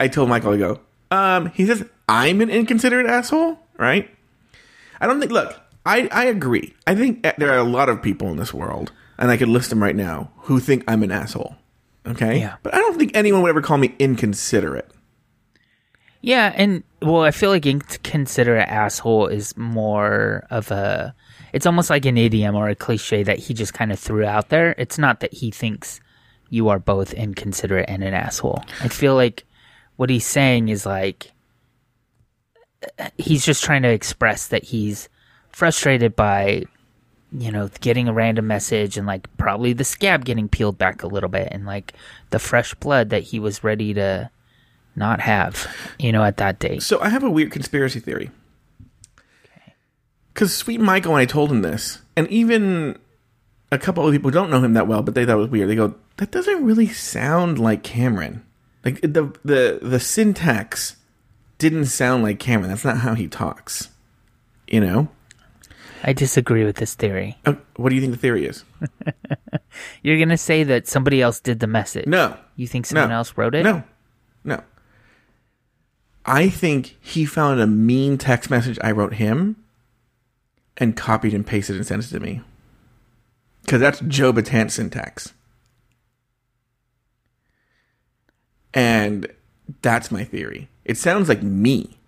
[0.00, 0.80] I told Michael to go.
[1.10, 4.10] Um, he says I'm an inconsiderate asshole, right?
[5.00, 5.32] I don't think.
[5.32, 6.74] Look, I I agree.
[6.86, 9.70] I think there are a lot of people in this world, and I could list
[9.70, 11.56] them right now who think I'm an asshole.
[12.06, 12.56] Okay, Yeah.
[12.62, 14.90] but I don't think anyone would ever call me inconsiderate.
[16.24, 21.14] Yeah, and well, I feel like inconsiderate asshole is more of a.
[21.52, 24.48] It's almost like an idiom or a cliche that he just kind of threw out
[24.48, 24.74] there.
[24.78, 26.00] It's not that he thinks
[26.48, 28.64] you are both inconsiderate and an asshole.
[28.80, 29.44] I feel like
[29.96, 31.30] what he's saying is like
[33.18, 35.10] he's just trying to express that he's
[35.50, 36.64] frustrated by
[37.32, 41.06] you know getting a random message and like probably the scab getting peeled back a
[41.06, 41.92] little bit and like
[42.30, 44.30] the fresh blood that he was ready to
[44.96, 45.66] not have
[45.98, 48.30] you know at that date So I have a weird conspiracy theory.
[50.32, 52.98] Because Sweet Michael, when I told him this, and even
[53.70, 55.68] a couple of people don't know him that well, but they thought it was weird.
[55.70, 58.44] They go, "That doesn't really sound like Cameron.
[58.84, 60.96] Like the the the syntax
[61.58, 62.70] didn't sound like Cameron.
[62.70, 63.90] That's not how he talks."
[64.66, 65.08] You know.
[66.02, 67.38] I disagree with this theory.
[67.46, 68.64] Uh, what do you think the theory is?
[70.02, 72.06] You're gonna say that somebody else did the message.
[72.06, 72.36] No.
[72.56, 73.14] You think someone No.
[73.16, 73.62] else wrote it?
[73.62, 73.82] No.
[74.42, 74.62] No.
[76.26, 79.56] I think he found a mean text message I wrote him
[80.76, 82.40] and copied and pasted and sent it to me.
[83.62, 85.32] Because that's Joe Batant syntax.
[88.72, 89.28] And
[89.82, 90.68] that's my theory.
[90.84, 91.98] It sounds like me.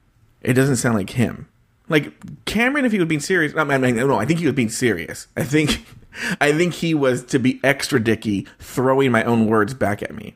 [0.43, 1.49] It doesn't sound like him.
[1.89, 4.69] Like Cameron, if he was being serious, I mean, no, I think he was being
[4.69, 5.29] serious.
[5.37, 5.87] I think,
[6.41, 10.35] I think he was to be extra dicky, throwing my own words back at me.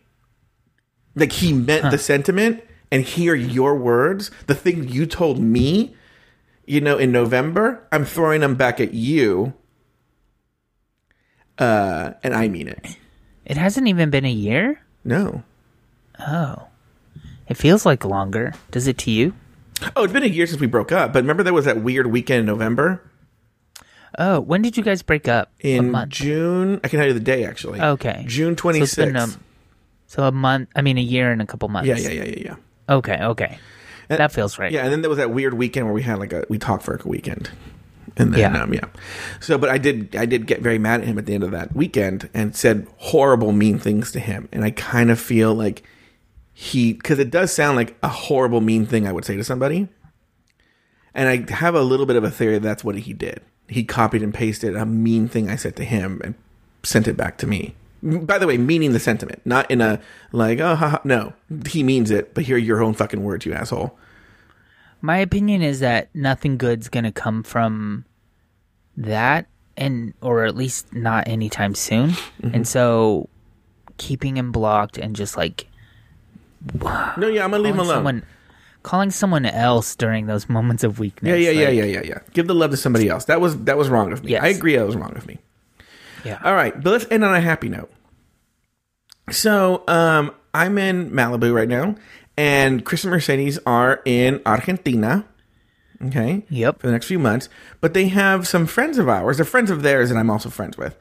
[1.17, 5.95] Like he meant the sentiment, and hear your words, the thing you told me,
[6.67, 7.87] you know, in November.
[7.93, 9.55] I'm throwing them back at you,
[11.59, 12.97] uh, and I mean it.
[13.45, 14.81] It hasn't even been a year.
[15.05, 15.43] No,
[16.19, 16.69] Oh,
[17.49, 18.53] it feels like longer.
[18.71, 19.35] Does it to you?
[19.97, 21.13] oh, it's been a year since we broke up.
[21.15, 23.03] But remember, there was that weird weekend in November
[24.19, 25.51] Oh, when did you guys break up?
[25.65, 26.05] a in.
[26.09, 26.81] June.
[26.85, 27.81] I can tell you the day actually.
[27.81, 28.25] Okay.
[28.27, 29.37] June So twenty it's been, sixth.
[29.37, 29.45] um,
[30.09, 30.69] So a month.
[30.77, 31.89] I mean, a year and a couple months.
[31.89, 32.57] yeah, yeah, yeah, yeah, yeah.
[32.91, 33.19] Okay.
[33.23, 33.59] Okay.
[34.09, 34.73] that feels right.
[34.73, 36.83] Yeah, and then there was that weird weekend where we had like a we talked
[36.83, 37.51] for like a weekend.
[38.17, 38.63] And then Yeah.
[38.63, 38.87] um yeah.
[39.39, 41.53] So but I did I did get very mad at him at the end of
[41.53, 44.49] that weekend and said horrible mean things to him.
[44.53, 45.85] And I kind of feel like
[46.53, 49.89] he cuz it does sound like a horrible mean thing I would say to somebody.
[51.15, 53.41] And I have a little bit of a theory that that's what he did.
[53.69, 56.35] He copied and pasted a mean thing I said to him and
[56.83, 57.75] sent it back to me.
[58.03, 60.01] By the way, meaning the sentiment, not in a
[60.33, 61.01] like, oh, ha, ha.
[61.05, 61.35] no,
[61.69, 63.97] he means it, but here are your own fucking words, you asshole.
[65.03, 68.05] My opinion is that nothing good's gonna come from
[68.97, 72.11] that, and or at least not anytime soon.
[72.11, 72.55] Mm-hmm.
[72.55, 73.29] And so,
[73.97, 75.67] keeping him blocked and just like
[76.75, 77.97] No, yeah, I'm gonna leave him alone.
[77.97, 78.23] someone,
[78.83, 81.31] calling someone else during those moments of weakness.
[81.31, 82.19] Yeah, yeah, yeah, yeah, yeah, yeah.
[82.33, 83.27] Give the love to somebody else.
[83.27, 84.33] That was that was wrong of me.
[84.33, 84.43] Yes.
[84.43, 85.39] I agree that was wrong of me.
[86.25, 86.41] Yeah.
[86.45, 87.91] All right, but let's end on a happy note.
[89.31, 91.95] So, um, I'm in Malibu right now,
[92.37, 95.27] and Chris and Mercedes are in Argentina.
[96.03, 96.45] Okay.
[96.49, 96.81] Yep.
[96.81, 97.49] For the next few months,
[97.81, 100.79] but they have some friends of ours, they're friends of theirs, and I'm also friends
[100.79, 100.97] with,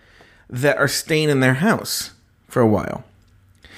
[0.49, 2.11] that are staying in their house
[2.47, 3.05] for a while.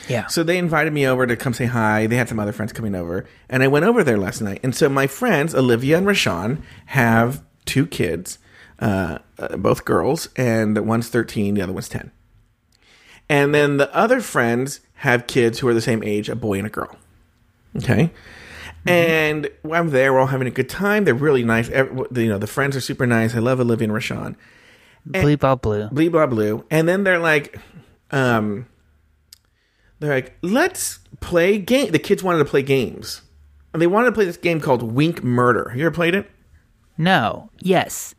[0.10, 0.28] Yeah.
[0.28, 2.08] So they invited me over to come say hi.
[2.08, 4.60] They had some other friends coming over, and I went over there last night.
[4.64, 8.40] And so my friends, Olivia and Rashawn, have two kids,
[8.82, 12.12] uh, uh, both girls, and one's 13, the other one's 10.
[13.30, 16.68] And then the other friends have kids who are the same age, a boy and
[16.68, 16.96] a girl.
[17.78, 18.12] Okay.
[18.86, 21.06] And when I'm there, we're all having a good time.
[21.06, 21.70] They're really nice.
[21.70, 23.36] Every, you know, the friends are super nice.
[23.36, 24.36] I love Olivia and Rashawn
[25.08, 25.88] Bleep all blue.
[25.90, 27.58] blee blah blue and then they're like
[28.12, 28.68] um
[30.00, 33.24] they're like let's play game the kids wanted to play games
[33.74, 36.30] and they wanted to play this game called wink murder you ever played it
[37.00, 37.50] No.
[37.60, 38.14] Yes.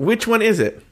[0.00, 0.82] Which one is it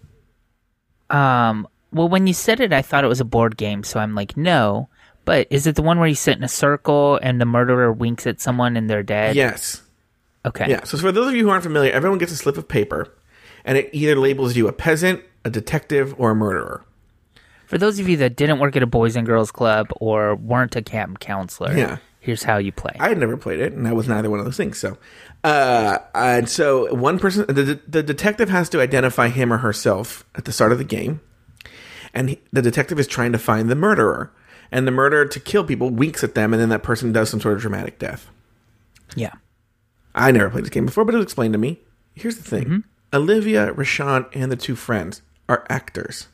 [1.11, 1.66] Um.
[1.90, 4.37] Well, when you said it, I thought it was a board game, so I'm like,
[4.37, 4.90] no.
[5.25, 8.27] But is it the one where you sit in a circle and the murderer winks
[8.27, 9.37] at someone and they're dead?
[9.37, 9.83] yes
[10.47, 10.66] Okay.
[10.71, 13.12] yeah so for those of you who aren't familiar everyone gets a slip of paper
[13.64, 16.85] and it either labels you a peasant a detective or a murderer
[17.66, 20.77] For those of you that didn't work at a boys and girls club or weren't
[20.77, 21.99] a camp counselor, Yeah.
[22.21, 22.97] here's how you play.
[23.01, 24.79] I had never played it, and I was neither one of those things.
[24.79, 24.97] So,
[25.44, 30.44] uh, and so one person, the, the detective has to identify him or herself at
[30.44, 31.20] the start of the game,
[32.12, 34.33] and he, the detective is trying to find the murderer,
[34.72, 37.40] and the murderer to kill people winks at them, and then that person does some
[37.40, 38.31] sort of dramatic death.
[39.14, 39.35] yeah.
[40.14, 41.81] I never played this game before, but it was explained to me.
[42.14, 46.27] Here's the thing: Olivia, Rashawn, and the two friends are actors,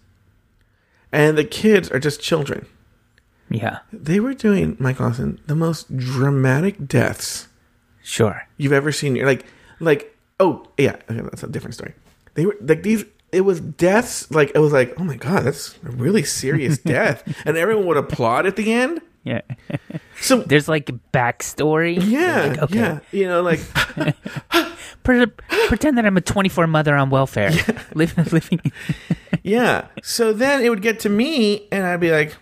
[1.13, 2.67] and the kids are just children.
[3.51, 3.81] Yeah.
[3.93, 7.49] They were doing, Mike Lawson, the most dramatic deaths
[8.05, 8.47] Sure.
[8.59, 9.17] you've ever seen.
[9.17, 9.45] You're like,
[9.81, 11.95] like, oh yeah, okay, that's a different story.
[12.35, 13.05] They were like these.
[13.33, 14.31] It was deaths.
[14.31, 17.97] Like it was like, oh my god, that's a really serious death, and everyone would
[17.97, 19.01] applaud at the end.
[19.25, 19.41] Yeah.
[20.21, 21.99] So There's like backstory.
[22.01, 22.79] yeah, Like, okay.
[22.79, 23.59] yeah, you know, like
[25.03, 27.51] pretend that I'm a 24 mother on welfare.
[27.95, 28.61] Living, living.
[29.43, 29.87] yeah.
[30.03, 32.37] So then it would get to me, and I'd be like,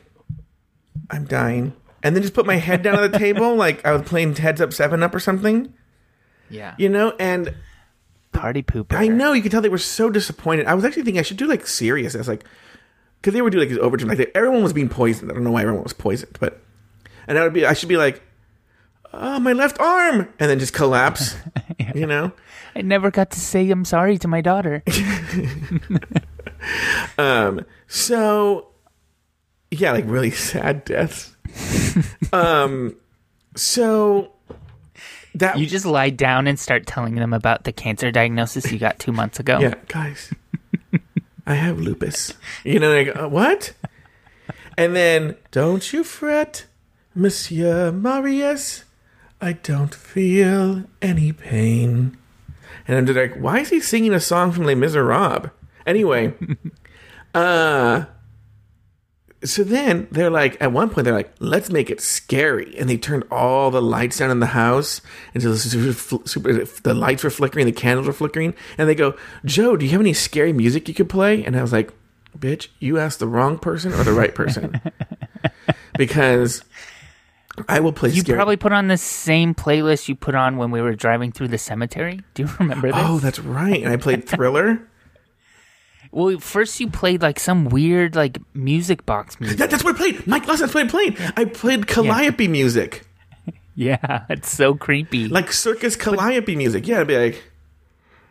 [1.11, 4.03] I'm dying, and then just put my head down on the table, like I was
[4.03, 5.73] playing Heads Up Seven Up or something,
[6.51, 6.75] Yeah.
[6.79, 7.55] you know, and
[8.33, 8.95] Party pooper.
[8.97, 10.67] I know you could tell they were so disappointed.
[10.67, 12.15] I was actually thinking I should do like serious.
[12.15, 12.45] I was like,
[13.21, 15.31] because they would do like these overtures, like they, everyone was being poisoned.
[15.31, 16.61] I don't know why everyone was poisoned, but
[17.27, 18.23] and I would be, I should be like,
[19.13, 21.37] oh, my left arm, and then just collapse,
[21.95, 22.33] you know.
[22.75, 24.83] I never got to say I'm sorry to my daughter.
[27.19, 28.69] Um, so
[29.71, 31.32] yeah, like really sad deaths.
[32.33, 32.97] Um,
[33.55, 34.33] so
[35.35, 38.99] that You just lie down and start telling them about the cancer diagnosis you got
[38.99, 39.59] two months ago.
[39.61, 40.33] Yeah, guys,
[41.47, 42.35] I have lupus.
[42.65, 43.73] You know, like uh, what?
[44.77, 46.67] And then, don't you fret,
[47.15, 48.85] Monsieur Marius.
[49.41, 52.17] I don't feel any pain.
[52.87, 55.51] And I'm just like, why is he singing a song from Les Miserables?
[55.87, 56.35] Anyway,
[57.35, 58.05] uh,
[59.45, 62.75] so then they're like, at one point, they're like, let's make it scary.
[62.79, 65.01] And they turned all the lights down in the house
[65.35, 68.55] until the, super, super, the lights were flickering, the candles were flickering.
[68.79, 71.45] And they go, Joe, do you have any scary music you could play?
[71.45, 71.93] And I was like,
[72.39, 74.81] bitch, you asked the wrong person or the right person.
[75.99, 76.65] because
[77.69, 78.37] I will play You scary.
[78.37, 81.59] probably put on the same playlist you put on when we were driving through the
[81.59, 82.21] cemetery.
[82.35, 83.01] Do you remember this?
[83.03, 83.83] Oh, that's right.
[83.83, 84.89] And I played Thriller.
[86.13, 89.59] Well, first you played like some weird like music box music.
[89.59, 90.27] That, that's what I played.
[90.27, 91.19] Mike Lawson, that's what I played.
[91.37, 93.07] I played Calliope music.
[93.75, 95.29] yeah, it's so creepy.
[95.29, 96.87] Like circus Calliope music.
[96.87, 97.43] Yeah, I'd be like,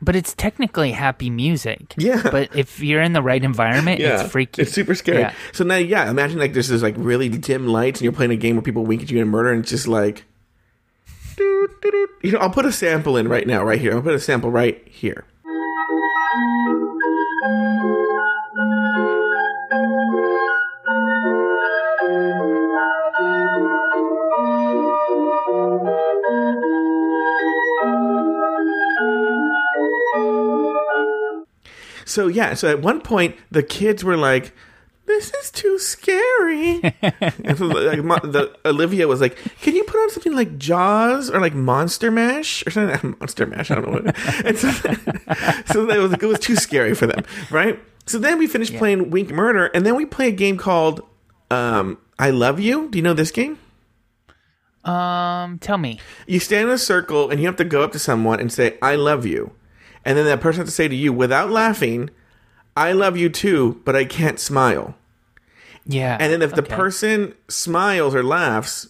[0.02, 1.94] but it's technically happy music.
[1.96, 2.28] Yeah.
[2.32, 4.22] But if you're in the right environment, yeah.
[4.22, 4.63] it's freaky.
[4.63, 5.20] It's super scary.
[5.20, 5.34] Yeah.
[5.52, 8.36] So now, yeah, imagine like there's this like really dim lights and you're playing a
[8.36, 10.26] game where people wink at you and murder and it's just like,
[11.38, 13.94] you know, I'll put a sample in right now, right here.
[13.94, 15.26] I'll put a sample right here.
[32.12, 34.54] So yeah, so at one point the kids were like,
[35.06, 39.97] "This is too scary." and so, like, Mo- the, Olivia was like, "Can you put
[39.97, 43.91] on something like Jaws or like Monster Mash or something?" Monster Mash, I don't know.
[43.91, 44.69] What and so,
[45.74, 47.80] so that was it was too scary for them, right?
[48.06, 51.02] So then we finished playing Wink Murder, and then we play a game called
[51.50, 53.58] um, "I Love You." Do you know this game?
[54.84, 56.00] um, tell me.
[56.28, 58.78] You stand in a circle and you have to go up to someone and say,
[58.82, 59.52] I love you.
[60.04, 62.10] And then that person has to say to you, without laughing,
[62.76, 64.96] I love you too, but I can't smile.
[65.86, 66.18] Yeah.
[66.20, 68.88] And then if the person smiles or laughs,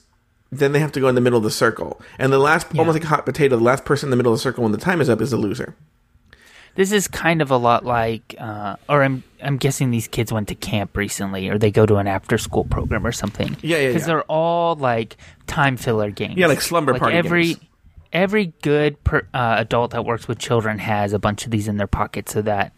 [0.52, 2.02] then they have to go in the middle of the circle.
[2.20, 4.44] And the last, almost like hot potato, the last person in the middle of the
[4.44, 5.76] circle when the time is up is the loser.
[6.76, 10.48] This is kind of a lot like, uh, or I'm I'm guessing these kids went
[10.48, 13.58] to camp recently, or they go to an after school program or something.
[13.62, 14.08] Yeah, yeah, Because yeah.
[14.08, 16.38] they're all like time filler games.
[16.38, 17.60] Yeah, like slumber party every, games.
[18.14, 21.78] Every good per, uh, adult that works with children has a bunch of these in
[21.78, 22.74] their pocket, so that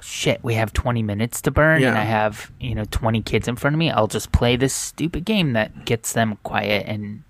[0.00, 3.56] shit, we have 20 minutes to burn, and I have you know 20 kids in
[3.56, 3.90] front of me.
[3.90, 7.22] I'll just play this stupid game that gets them quiet and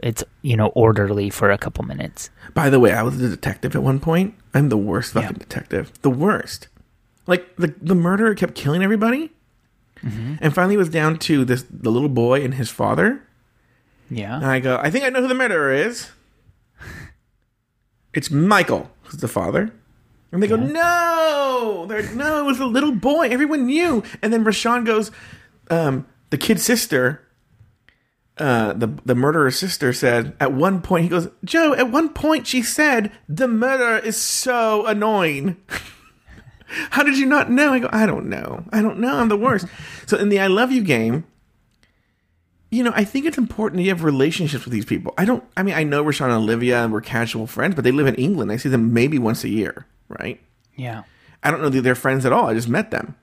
[0.00, 2.30] it's you know orderly for a couple minutes.
[2.54, 4.34] By the way, I was a detective at one point.
[4.54, 5.38] I'm the worst fucking Yeah.
[5.38, 5.92] detective.
[6.02, 6.68] The worst.
[7.26, 9.32] Like the the murderer kept killing everybody,
[10.02, 13.22] and finally it was down to this the little boy and his father.
[14.08, 14.36] Yeah.
[14.36, 16.10] And I go, I think I know who the murderer is.
[18.16, 19.72] It's Michael, who's the father.
[20.32, 21.84] And they go, no!
[21.86, 23.28] They're no, it was a little boy.
[23.28, 24.02] Everyone knew.
[24.22, 25.10] And then Rashawn goes,
[25.70, 27.22] um, the kid's sister,
[28.38, 32.46] uh, the the murderer's sister said at one point, he goes, Joe, at one point
[32.46, 35.58] she said, the murderer is so annoying.
[36.90, 37.74] How did you not know?
[37.74, 38.64] I go, I don't know.
[38.72, 39.18] I don't know.
[39.18, 39.66] I'm the worst.
[40.06, 41.24] so in the I Love You game,
[42.70, 45.14] you know, I think it's important you have relationships with these people.
[45.16, 47.92] I don't, I mean, I know Rashawn and Olivia and we're casual friends, but they
[47.92, 48.50] live in England.
[48.50, 50.40] I see them maybe once a year, right?
[50.76, 51.04] yeah.
[51.42, 52.48] I don't know that they're friends at all.
[52.48, 53.14] I just met them.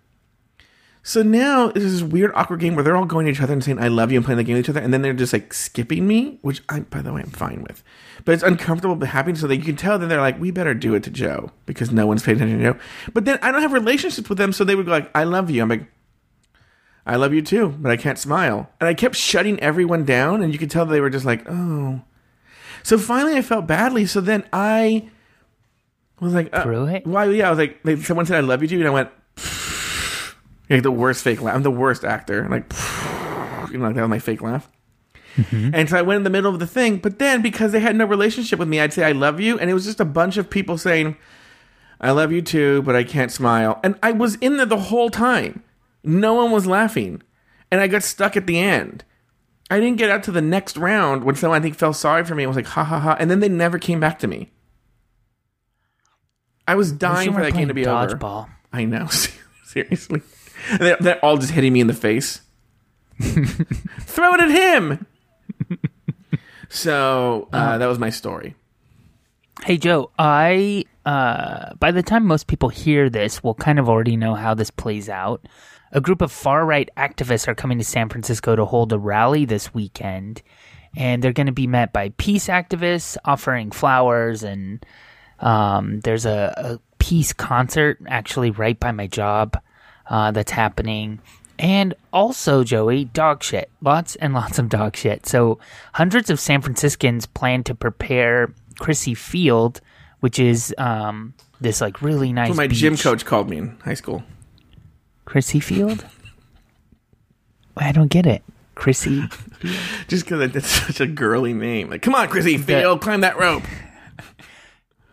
[1.06, 3.62] So now there's this weird, awkward game where they're all going to each other and
[3.62, 4.80] saying, I love you and playing the game with each other.
[4.80, 7.84] And then they're just like skipping me, which I, by the way, I'm fine with.
[8.24, 9.36] But it's uncomfortable but happening.
[9.36, 11.92] So that you can tell that they're like, we better do it to Joe because
[11.92, 12.80] no one's paying attention to Joe.
[13.14, 14.54] But then I don't have relationships with them.
[14.54, 15.62] So they would go like, I love you.
[15.62, 15.86] I'm like,
[17.06, 18.70] I love you too, but I can't smile.
[18.80, 20.42] And I kept shutting everyone down.
[20.42, 22.02] And you could tell they were just like, oh.
[22.84, 24.06] So finally I felt badly.
[24.06, 25.10] So then I
[26.20, 27.06] was like, uh, Threw it?
[27.06, 27.26] Why?
[27.26, 29.10] Yeah, I was like, like, someone said I love you too, and I went,
[30.70, 31.56] like the worst fake laugh.
[31.56, 32.48] I'm the worst actor.
[32.50, 32.72] Like,
[33.72, 34.70] you know, like that was my fake laugh.
[35.52, 37.96] And so I went in the middle of the thing, but then because they had
[37.96, 40.38] no relationship with me, I'd say I love you, and it was just a bunch
[40.38, 41.18] of people saying,
[42.00, 45.10] "I love you too," but I can't smile, and I was in there the whole
[45.10, 45.64] time.
[46.04, 47.22] No one was laughing,
[47.72, 49.04] and I got stuck at the end.
[49.72, 52.36] I didn't get out to the next round when someone I think felt sorry for
[52.36, 54.52] me and was like, "Ha ha ha," and then they never came back to me.
[56.68, 58.16] I was dying for that game to be playing over.
[58.16, 58.50] dodgeball.
[58.72, 59.08] I know,
[59.64, 60.22] seriously.
[60.80, 62.42] They're, they're all just hitting me in the face.
[63.22, 65.06] Throw it at him.
[66.70, 68.56] so uh, that was my story.
[69.64, 74.18] Hey Joe, I uh by the time most people hear this, will kind of already
[74.18, 75.46] know how this plays out.
[75.94, 79.46] A group of far right activists are coming to San Francisco to hold a rally
[79.46, 80.42] this weekend,
[80.98, 84.86] and they're going to be met by peace activists offering flowers and
[85.40, 89.62] um, there's a, a, peace concert actually right by my job
[90.10, 91.20] uh, that's happening
[91.60, 95.60] and also joey dog shit lots and lots of dog shit so
[95.94, 99.82] hundreds of san franciscans plan to prepare Crissy field
[100.22, 102.78] which is um, this like really nice my beach.
[102.78, 104.24] gym coach called me in high school.
[105.26, 106.06] Crissy field
[107.78, 108.44] i don't get it
[108.76, 109.30] crissy
[110.08, 111.90] Just because that's such a girly name.
[111.90, 113.64] Like, come on, Chrissy Field, climb that rope.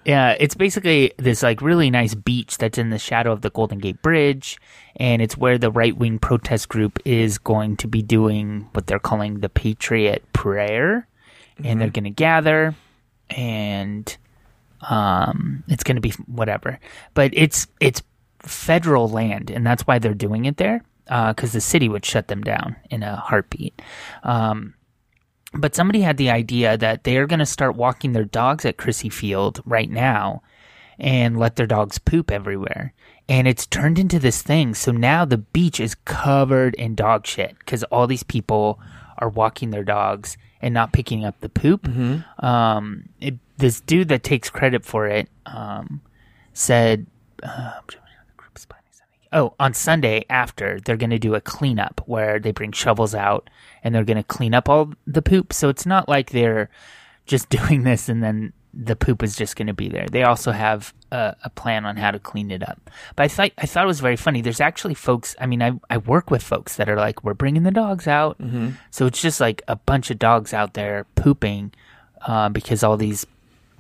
[0.07, 3.79] Yeah, it's basically this like really nice beach that's in the shadow of the Golden
[3.79, 4.59] Gate Bridge,
[4.97, 8.99] and it's where the right wing protest group is going to be doing what they're
[8.99, 11.07] calling the Patriot Prayer,
[11.63, 12.75] and they're going to gather,
[13.29, 14.17] and
[14.89, 16.81] um, it's going to be whatever,
[17.13, 18.01] but it's it's
[18.43, 22.43] federal land, and that's why they're doing it there, because the city would shut them
[22.43, 23.81] down in a heartbeat.
[24.23, 24.75] Um,
[25.53, 28.77] but somebody had the idea that they are going to start walking their dogs at
[28.77, 30.43] Crissy Field right now
[30.99, 32.93] and let their dogs poop everywhere.
[33.29, 34.75] And it's turned into this thing.
[34.75, 38.79] So now the beach is covered in dog shit because all these people
[39.19, 41.87] are walking their dogs and not picking up the poop.
[42.45, 46.01] Um, it, this dude that takes credit for it um,
[46.53, 47.07] said,
[47.43, 47.81] uh,
[49.33, 53.49] Oh, on Sunday after, they're going to do a cleanup where they bring shovels out
[53.85, 55.53] and they're going to clean up all the poop.
[55.53, 56.69] So it's not like they're
[57.27, 60.07] just doing this and then the poop is just going to be there.
[60.11, 62.91] They also have a, a plan on how to clean it up.
[63.17, 64.43] But I thought I thought it was very funny.
[64.43, 65.35] There's actually folks.
[65.41, 68.39] I mean, I I work with folks that are like, we're bringing the dogs out.
[68.39, 68.71] Mm-hmm.
[68.91, 71.73] So it's just like a bunch of dogs out there pooping
[72.27, 73.27] uh, because all these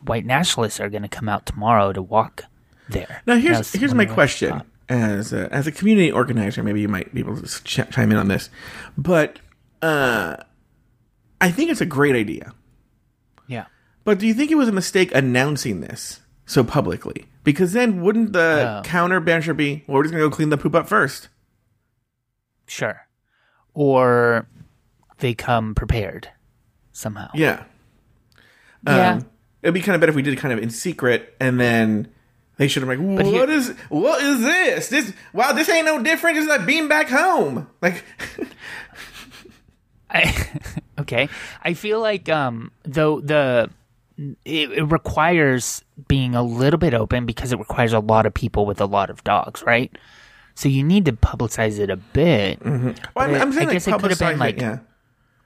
[0.05, 2.44] white nationalists are going to come out tomorrow to walk
[2.88, 3.22] there.
[3.26, 4.62] Now, here's here's my question.
[4.91, 5.32] Thoughts.
[5.32, 8.18] As a, as a community organizer, maybe you might be able to ch- chime in
[8.18, 8.51] on this,
[8.99, 9.38] but
[9.82, 10.36] uh,
[11.41, 12.53] I think it's a great idea.
[13.47, 13.66] Yeah.
[14.05, 17.26] But do you think it was a mistake announcing this so publicly?
[17.45, 18.82] Because then wouldn't the Oh.
[18.84, 21.28] counter banter be, well, we're just going to go clean the poop up first?
[22.66, 23.07] Sure.
[23.74, 24.47] Or
[25.18, 26.28] they come prepared
[26.93, 27.28] somehow.
[27.34, 27.64] Yeah.
[28.86, 29.12] Yeah.
[29.14, 29.26] Um,
[29.62, 32.09] it'd be kind of better if we did it kind of in secret and then
[32.61, 34.89] they should have like, But what here- is what is this?
[34.89, 36.37] This wow, this ain't no different.
[36.37, 37.67] It's like being back home.
[37.81, 38.05] Like
[40.11, 40.61] I,
[41.01, 41.31] okay.
[41.63, 43.71] I feel like um though the
[44.45, 48.67] it, it requires being a little bit open because it requires a lot of people
[48.67, 49.91] with a lot of dogs, right?
[50.55, 53.89] So you need to publicize it a bit, well, I'm, I'm saying I like guess
[53.89, 54.79] it could have been, like, it, yeah.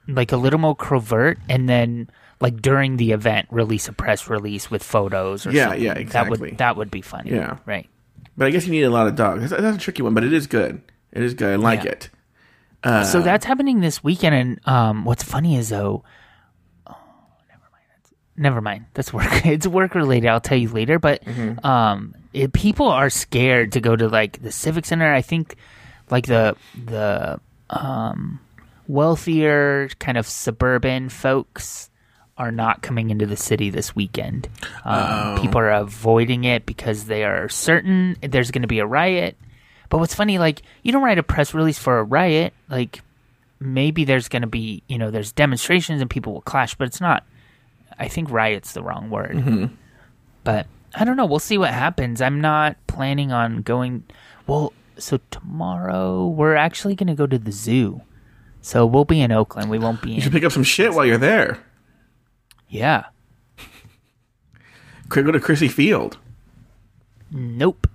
[0.09, 2.09] like a little more covert, and then
[2.45, 5.45] like during the event, release a press release with photos.
[5.45, 5.83] Or Yeah, something.
[5.83, 6.39] yeah, That exactly.
[6.51, 7.31] would that would be funny.
[7.31, 7.57] Yeah.
[7.65, 7.89] right.
[8.37, 9.49] But I guess you need a lot of dogs.
[9.49, 10.81] That's, that's a tricky one, but it is good.
[11.11, 11.53] It is good.
[11.53, 11.91] I like Yeah.
[11.95, 12.09] it.
[13.07, 16.03] so that's happening this weekend, and um, what's funny is though,
[16.85, 16.95] oh,
[17.49, 17.87] never mind.
[17.95, 18.85] That's, never mind.
[18.93, 19.45] That's work.
[19.45, 20.27] It's work related.
[20.29, 20.99] I'll tell you later.
[20.99, 21.23] But
[21.63, 25.11] um, it, people are scared to go to like the civic center.
[25.13, 25.55] I think
[26.11, 27.39] like the the
[27.71, 28.39] um,
[28.87, 31.89] wealthier kind of suburban folks
[32.37, 34.49] are not coming into the city this weekend.
[34.83, 39.37] Um, People are avoiding it because they are certain there's going to be a riot.
[39.89, 42.53] But what's funny, like you don't write a press release for a riot.
[42.69, 43.01] Like
[43.59, 46.99] maybe there's going to be, you know, there's demonstrations and people will clash, but it's
[46.99, 47.23] not.
[47.97, 49.69] I think riot's the wrong word.
[50.43, 51.25] But I don't know.
[51.25, 52.21] We'll see what happens.
[52.21, 54.03] I'm not planning on going.
[54.47, 58.01] Well, so tomorrow we're actually going to go to the zoo.
[58.61, 59.69] So we'll be in Oakland.
[59.69, 60.39] We won't be You should in.
[60.39, 61.59] pick up some shit while you're there.
[62.69, 63.05] Yeah.
[65.09, 66.17] Could go to Crissy Field.
[67.31, 67.87] Nope.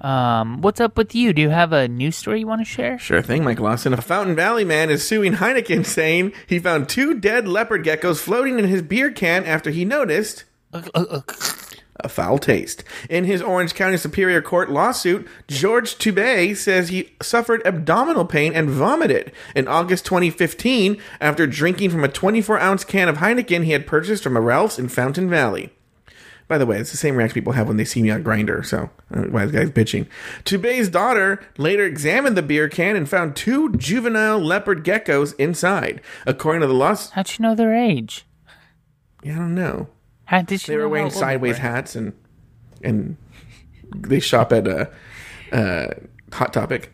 [0.00, 1.32] Um, what's up with you?
[1.32, 2.98] Do you have a news story you want to share?
[2.98, 3.94] Sure thing, Mike Lawson.
[3.94, 8.58] A Fountain Valley man is suing Heineken, saying he found two dead leopard geckos floating
[8.58, 10.44] in his beer can after he noticed
[12.00, 12.82] a foul taste.
[13.08, 18.68] In his Orange County Superior Court lawsuit, George Toubé says he suffered abdominal pain and
[18.68, 23.86] vomited in August 2015 after drinking from a 24 ounce can of Heineken he had
[23.86, 25.70] purchased from a Ralph's in Fountain Valley.
[26.46, 28.66] By the way, it's the same reaction people have when they see me on Grindr.
[28.66, 30.06] So know why this guy's bitching.
[30.44, 36.02] Toubé's daughter later examined the beer can and found two juvenile leopard geckos inside.
[36.26, 38.26] According to the lawsuit, How'd you know their age?
[39.22, 39.88] yeah, I don't know.
[40.26, 42.12] How did They were wearing how old they sideways hats and
[42.82, 43.16] and
[43.94, 44.86] they shop at uh,
[45.52, 45.88] uh,
[46.32, 46.92] Hot Topic.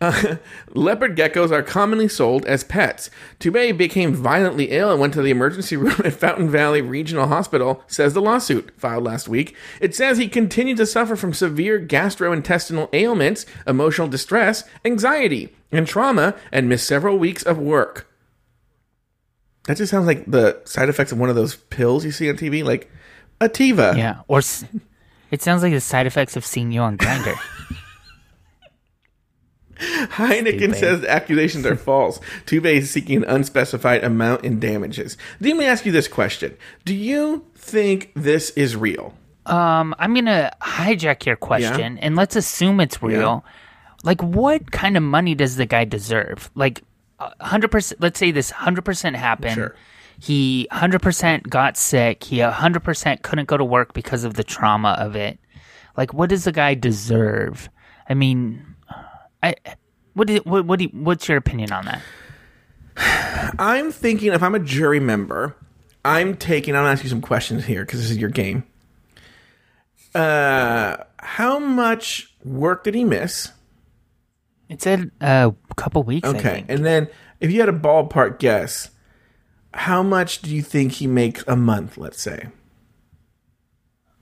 [0.00, 0.36] Uh,
[0.74, 3.10] leopard geckos are commonly sold as pets.
[3.40, 7.82] Toubé became violently ill and went to the emergency room at Fountain Valley Regional Hospital,
[7.86, 9.56] says the lawsuit filed last week.
[9.80, 16.34] It says he continued to suffer from severe gastrointestinal ailments, emotional distress, anxiety, and trauma,
[16.52, 18.08] and missed several weeks of work.
[19.64, 22.36] That just sounds like the side effects of one of those pills you see on
[22.36, 22.90] TV, like
[23.40, 23.96] Ativa.
[23.96, 24.20] Yeah.
[24.28, 24.64] Or s-
[25.30, 27.34] it sounds like the side effects of seeing you on Grindr.
[29.76, 30.76] Heineken Stupid.
[30.76, 32.20] says the accusations are false.
[32.46, 35.16] Toubé is seeking an unspecified amount in damages.
[35.40, 39.14] Let me ask you this question: Do you think this is real?
[39.46, 43.44] um, I'm gonna hijack your question and let's assume it's real.
[44.04, 46.50] Like, what kind of money does the guy deserve?
[46.54, 46.82] Like,
[47.18, 48.00] hundred percent.
[48.00, 49.54] Let's say this hundred percent happened.
[49.54, 49.76] Sure.
[50.20, 52.24] He hundred percent got sick.
[52.24, 55.38] He hundred percent couldn't go to work because of the trauma of it.
[55.96, 57.68] Like, what does the guy deserve?
[58.08, 58.64] I mean,
[59.42, 59.54] I
[60.14, 62.02] what do, what what do what's your opinion on that?
[63.58, 65.56] I'm thinking if I'm a jury member,
[66.04, 66.76] I'm taking.
[66.76, 68.64] I'll ask you some questions here because this is your game.
[70.14, 73.50] Uh, how much work did he miss?
[74.68, 76.28] It said uh, a couple weeks.
[76.28, 76.66] I Okay, think.
[76.70, 77.08] and then
[77.40, 78.90] if you had a ballpark guess,
[79.74, 81.96] how much do you think he makes a month?
[81.98, 82.48] Let's say.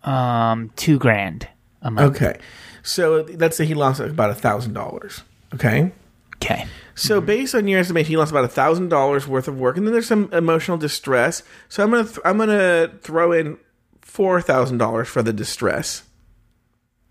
[0.02, 1.48] Um, two grand
[1.80, 2.16] a month.
[2.16, 2.38] Okay,
[2.82, 5.22] so let's say he lost about a thousand dollars.
[5.54, 5.92] Okay.
[6.36, 6.66] Okay.
[6.96, 9.86] So based on your estimation, he lost about a thousand dollars worth of work, and
[9.86, 11.44] then there's some emotional distress.
[11.68, 13.58] So I'm gonna th- I'm gonna throw in
[14.00, 16.02] four thousand dollars for the distress.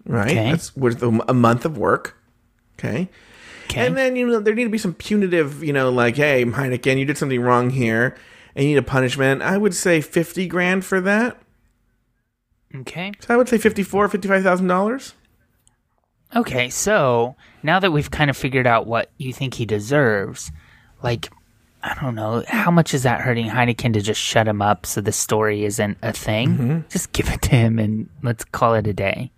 [0.06, 0.52] Right, Okay.
[0.52, 2.18] that's worth a a month of work.
[2.84, 3.10] Okay,
[3.66, 3.86] Okay.
[3.86, 6.98] and then you know there need to be some punitive, you know, like hey Heineken,
[6.98, 8.16] you did something wrong here,
[8.56, 9.42] and you need a punishment.
[9.42, 11.38] I would say fifty grand for that.
[12.76, 13.12] okay.
[13.20, 15.14] So I would say fifty-four, fifty-five thousand dollars.
[16.36, 16.70] Okay.
[16.70, 20.52] So now that we've kind of figured out what you think he deserves,
[21.04, 21.30] like,
[21.84, 25.02] I don't know, how much is that hurting Heineken to just shut him up so
[25.02, 26.50] the story isn't a thing?
[26.50, 26.80] Mm-hmm.
[26.90, 29.32] Just give it to him and let's call it a day.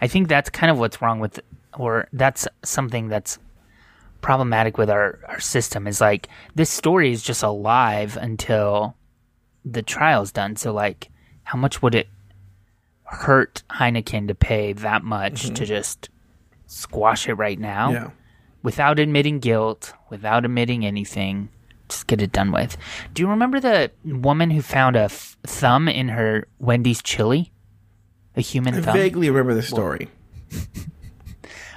[0.00, 1.40] I think that's kind of what's wrong with,
[1.78, 3.38] or that's something that's
[4.20, 8.96] problematic with our, our system is like this story is just alive until
[9.64, 10.56] the trial's done.
[10.56, 11.08] So, like,
[11.44, 12.08] how much would it
[13.04, 16.08] hurt Heineken to pay that much to just
[16.66, 18.04] squash it right now Mm-hmm.
[18.04, 18.10] Yeah.
[18.62, 21.48] without admitting guilt, without admitting anything?
[21.88, 22.76] Just get it done with.
[23.14, 27.50] Do you remember the woman who found a f- thumb in her Wendy's chili?
[28.36, 28.82] A human thumb.
[28.82, 28.94] I thumb?
[28.94, 30.08] vaguely remember the story.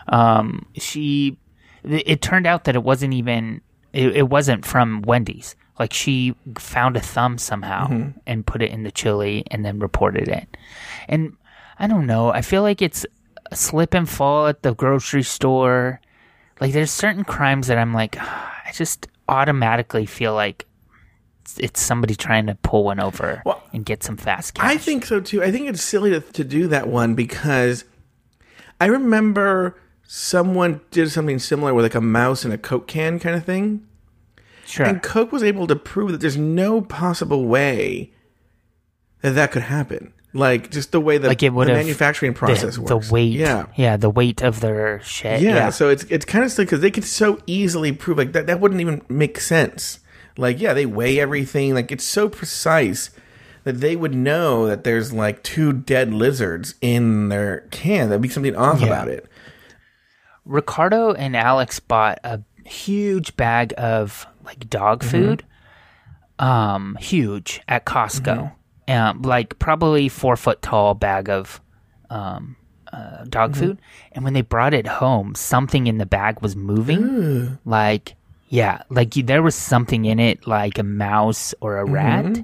[0.08, 1.38] um she
[1.84, 5.56] it turned out that it wasn't even it, it wasn't from wendy's.
[5.80, 10.28] Like she found a thumb somehow and put it in the chili and then reported
[10.28, 10.58] it.
[11.08, 11.36] And
[11.80, 13.06] i don't know i feel like it's
[13.52, 16.00] a slip and fall at the grocery store.
[16.62, 20.66] Like there's certain crimes that i'm like i just automatically feel like
[21.42, 24.66] it's, it's somebody trying to pull one over Well, and get some fast cash.
[24.66, 25.44] I think so too.
[25.44, 27.84] I think it's silly to, to do that one because
[28.80, 29.76] I remember
[30.16, 33.84] someone did something similar with like a mouse and a Coke can kind of thing.
[34.64, 38.12] sure And Coke was able to prove that there's no possible way
[39.24, 40.14] that that could happen.
[40.32, 43.08] Like just the way that Like it the manufacturing process the, works.
[43.08, 43.66] the weight Yeah.
[43.76, 46.82] yeah the weight of their shit Yeah, yeah, so it's it's kind of silly because
[46.82, 50.00] they could so easily prove like that that wouldn't even make sense.
[50.38, 51.74] Like, yeah, they weigh everything.
[51.76, 53.10] Like, it's so precise
[53.66, 58.10] that they would know that there's like two dead lizards in their can.
[58.10, 58.88] That'd be something off Yeah.
[58.88, 59.28] about it.
[60.46, 65.44] Ricardo and Alex bought a huge bag of like dog food,
[66.40, 68.52] um, huge at Costco,
[68.88, 71.62] um, like probably four foot tall bag of
[72.10, 72.56] um,
[72.92, 73.78] uh, dog food.
[74.12, 78.16] And when they brought it home, something in the bag was moving, like
[78.50, 82.44] yeah, like you- there was something in it, like a mouse or a rat.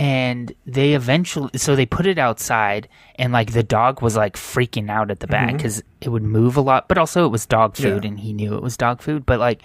[0.00, 4.88] And they eventually, so they put it outside, and like the dog was like freaking
[4.90, 7.76] out at the back because it would move a lot, but also it was dog
[7.76, 8.08] food, Yeah.
[8.08, 9.26] and he knew it was dog food.
[9.26, 9.60] But like,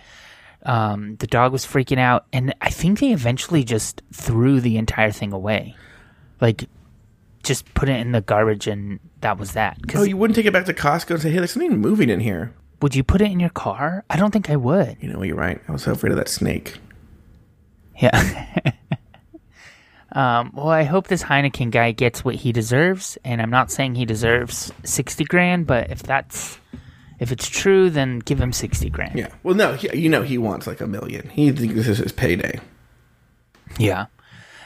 [0.63, 5.11] um, the dog was freaking out, and I think they eventually just threw the entire
[5.11, 5.73] thing away,
[6.41, 6.65] like
[7.43, 9.77] just put it in the garbage, and that was that.
[9.95, 12.19] Oh, you wouldn't take it back to Costco and say, "Hey, there's something moving in
[12.19, 14.03] here." would you put it in your car?
[14.09, 14.97] I don't think I would.
[14.99, 15.61] You know, you're right.
[15.67, 16.77] I was so afraid of that snake.
[17.99, 18.71] Yeah.
[20.15, 23.95] um, well, I hope this Heineken guy gets what he deserves, and I'm not saying
[23.95, 26.57] he deserves sixty grand, but if that's
[27.19, 29.19] if it's true, then give him sixty grand.
[29.19, 29.27] Yeah.
[29.43, 31.29] Well, no, he, you know, he wants like a million.
[31.29, 32.59] He thinks this is his payday.
[33.77, 34.05] Yeah.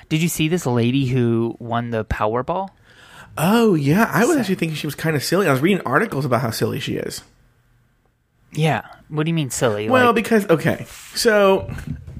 [0.08, 2.70] Did you see this lady who won the Powerball?
[3.38, 5.48] Oh yeah, I was actually thinking she was kind of silly.
[5.48, 7.24] I was reading articles about how silly she is.
[8.52, 8.86] Yeah.
[9.10, 9.90] What do you mean silly?
[9.90, 10.86] Well, like, because okay,
[11.16, 11.72] so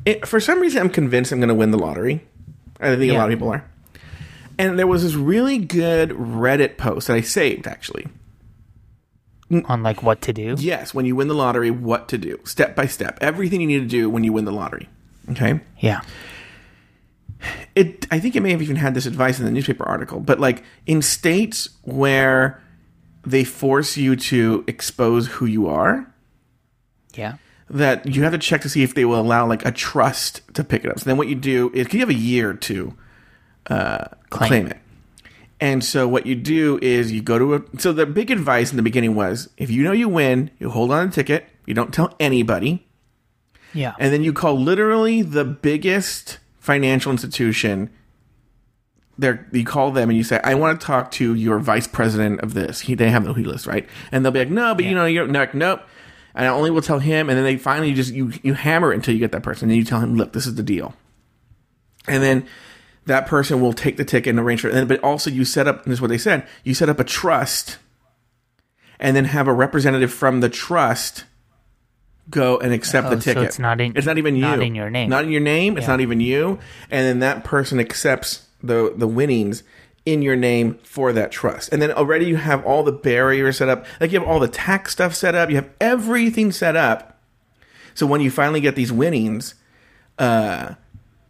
[0.06, 2.26] it, for some reason I'm convinced I'm going to win the lottery.
[2.80, 3.66] I think a lot of people are.
[4.58, 8.08] And there was this really good Reddit post that I saved actually.
[9.66, 10.56] on like what to do?
[10.60, 13.80] Yes, when you win the lottery, what to do, step by step, everything you need
[13.80, 14.88] to do when you win the lottery.
[15.32, 16.02] Okay, Yeah.
[17.76, 20.40] it I think it may have even had this advice in the newspaper article, but
[20.40, 22.62] like in states where
[23.26, 26.12] they force you to expose who you are,
[27.16, 27.36] Yeah.
[27.70, 30.64] That you have to check to see if they will allow like a trust to
[30.64, 31.00] pick it up.
[31.00, 32.96] So then what you do is you have a year to
[33.68, 34.50] uh, claim.
[34.50, 34.68] Claim.
[34.68, 34.78] it.
[35.62, 38.78] And so what you do is you go to a so the big advice in
[38.78, 41.74] the beginning was if you know you win, you hold on to the ticket, you
[41.74, 42.88] don't tell anybody,
[43.74, 43.94] Yeah.
[44.00, 47.90] and then you call literally the biggest financial institution.
[49.18, 52.40] There, you call them and you say, "I want to talk to your vice president
[52.40, 53.86] of this." He, they have the who list, right?
[54.14, 55.82] And they'll be like, "No, but you know, you're like, nope."
[56.36, 58.96] And I only will tell him, and then they finally just you you hammer it
[58.96, 60.94] until you get that person, and you tell him, "Look, this is the deal."
[62.08, 62.46] And then
[63.06, 64.76] that person will take the ticket and arrange for it.
[64.76, 65.86] And, but also, you set up.
[65.86, 66.46] This is what they said.
[66.64, 67.78] You set up a trust,
[69.00, 71.26] and then have a representative from the trust
[72.30, 73.44] go and accept Oh, the so ticket.
[73.46, 74.44] it's not in- It's not even you.
[74.44, 75.10] not in your name.
[75.10, 75.78] Not in your name.
[75.80, 76.60] It's not even you.
[76.92, 79.64] And then that person accepts the the winnings
[80.12, 81.72] in your name for that trust.
[81.72, 83.86] And then already you have all the barriers set up.
[84.00, 85.50] Like you have all the tax stuff set up.
[85.50, 87.22] You have everything set up.
[87.94, 89.56] So when you finally get these winnings,
[90.18, 90.76] uh,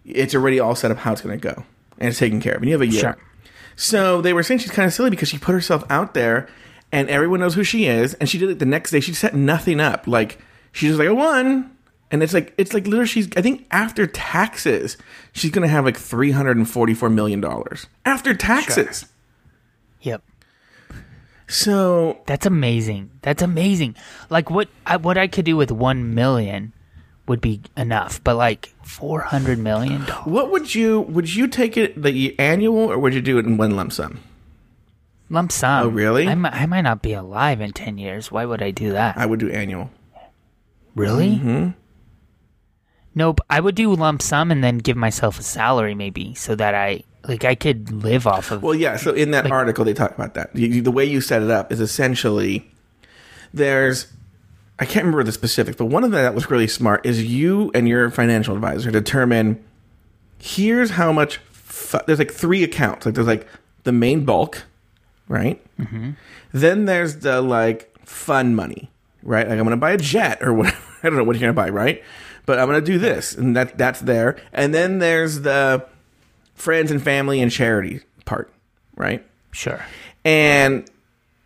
[0.06, 1.64] it's already all set up how it's going to go,
[1.98, 2.62] and it's taken care of.
[2.62, 3.02] And you have a year.
[3.02, 3.18] Sure.
[3.76, 6.48] So they were saying she's kind of silly because she put herself out there,
[6.92, 8.14] and everyone knows who she is.
[8.16, 9.00] And she did it the next day.
[9.00, 10.08] She set nothing up.
[10.08, 10.40] Like
[10.72, 11.76] she's just like, I won.
[12.12, 14.98] And it's like it's like literally she's I think after taxes
[15.32, 19.06] she's gonna have like three hundred and forty four million dollars after taxes.
[20.02, 20.24] Yep.
[21.48, 23.12] So That's amazing.
[23.22, 23.96] That's amazing.
[24.30, 26.74] Like what I, what I could do with 1 million
[27.28, 30.26] would be enough, but like 400 million dollars.
[30.26, 33.58] what would you would you take it the annual or would you do it in
[33.58, 34.20] one lump sum?
[35.32, 35.86] lump sum.
[35.86, 36.28] Oh, really?
[36.28, 38.32] I, mi- I might not be alive in 10 years.
[38.32, 39.16] Why would I do that?
[39.18, 39.92] I would do annual.
[40.96, 41.36] really?
[41.36, 41.70] Mm-hmm.
[43.20, 43.42] Nope.
[43.50, 47.04] I would do lump sum and then give myself a salary maybe so that I
[47.28, 48.96] like I could live off of Well, yeah.
[48.96, 50.56] So in that article, they talk about that.
[50.56, 52.72] You- the way you set it up is essentially
[53.54, 54.08] there's
[54.80, 57.70] I can't remember the specifics, but one of them that was really smart is you
[57.74, 59.62] and your financial advisor determine
[60.38, 61.38] here's how much.
[61.52, 63.06] Fu- there's like three accounts.
[63.06, 63.46] Like there's like
[63.84, 64.64] the main bulk,
[65.28, 65.62] right?
[65.78, 66.12] Mm-hmm.
[66.54, 68.90] Then there's the like fun money,
[69.24, 69.46] right?
[69.50, 70.78] Like I'm going to buy a jet or whatever.
[71.04, 72.02] I don't know what you're going to buy, right?
[72.50, 74.36] But I'm going to do this, and that that's there.
[74.52, 75.86] And then there's the
[76.56, 78.52] friends and family and charity part,
[78.96, 79.24] right?
[79.52, 79.86] Sure.
[80.26, 80.90] And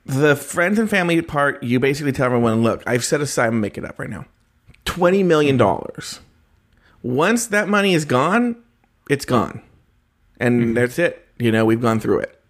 [0.06, 3.60] the friends and family part, you basically tell everyone, look, I've set aside, I'm gonna
[3.60, 4.24] make it up right now,
[4.86, 5.62] $20 million.
[7.02, 8.56] Once that money is gone,
[9.10, 9.62] it's gone.
[10.40, 10.74] And mm-hmm.
[10.76, 11.28] that's it.
[11.38, 12.42] You know, we've gone through it.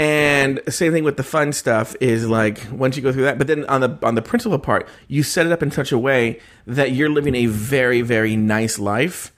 [0.00, 3.46] And same thing with the fun stuff is like once you go through that, but
[3.48, 6.38] then on the on the principal part, you set it up in such a way
[6.66, 9.32] that you're living a very very nice life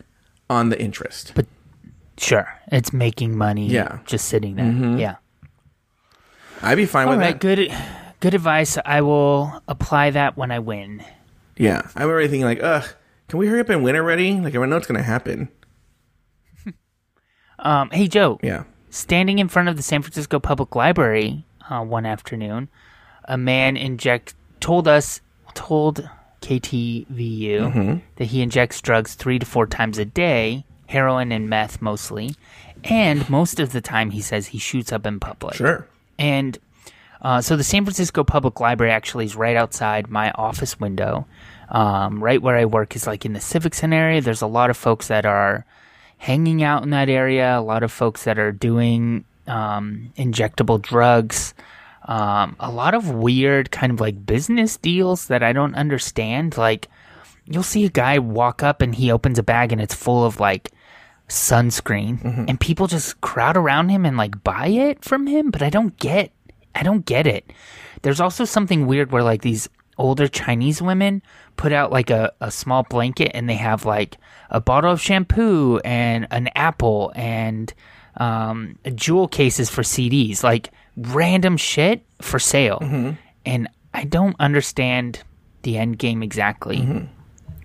[0.50, 1.32] on the interest.
[1.34, 1.46] But
[2.18, 2.46] sure.
[2.70, 4.00] It's making money Yeah.
[4.04, 4.98] just sitting there.
[4.98, 5.16] Yeah.
[6.62, 7.40] I'd be fine All with right, that.
[7.40, 7.72] good
[8.20, 8.76] good advice.
[8.84, 11.02] I will apply that when I win.
[11.56, 12.86] Yeah, I'm already thinking like, ugh,
[13.28, 14.38] can we hurry up and win already?
[14.38, 15.48] Like, I know it's gonna happen.
[17.58, 18.64] Um, hey Joe, Yeah.
[18.90, 22.68] Standing in front of the San Francisco Public Library uh, one afternoon,
[23.24, 25.20] a man inject told us
[25.54, 26.08] told
[26.42, 32.34] KTVU that he injects drugs three to four times a day, heroin and meth mostly,
[32.84, 35.54] and most of the time he says he shoots up in public.
[35.54, 35.86] Sure.
[36.18, 36.58] And
[37.22, 41.26] uh, so the San Francisco Public Library actually is right outside my office window.
[41.68, 44.20] Um, right where I work is like in the Civic Center area.
[44.20, 45.64] There's a lot of folks that are
[46.20, 51.54] hanging out in that area, a lot of folks that are doing um, injectable drugs.
[52.04, 56.58] Um, a lot of weird kind of like business deals that I don't understand.
[56.58, 56.88] Like,
[57.46, 60.38] you'll see a guy walk up and he opens a bag and it's full of
[60.38, 60.70] like
[61.28, 62.18] sunscreen
[62.48, 65.96] and people just crowd around him and like buy it from him but i don't
[65.96, 66.32] get
[66.74, 67.52] i don't get it
[68.02, 69.68] there's also something weird where like these
[70.00, 71.22] older chinese women
[71.56, 74.16] put out like a, a small blanket and they have like
[74.50, 77.72] a bottle of shampoo and an apple and
[78.16, 82.78] um, jewel cases for cds like random shit for sale
[83.46, 85.22] and i don't understand
[85.62, 86.78] the end game exactly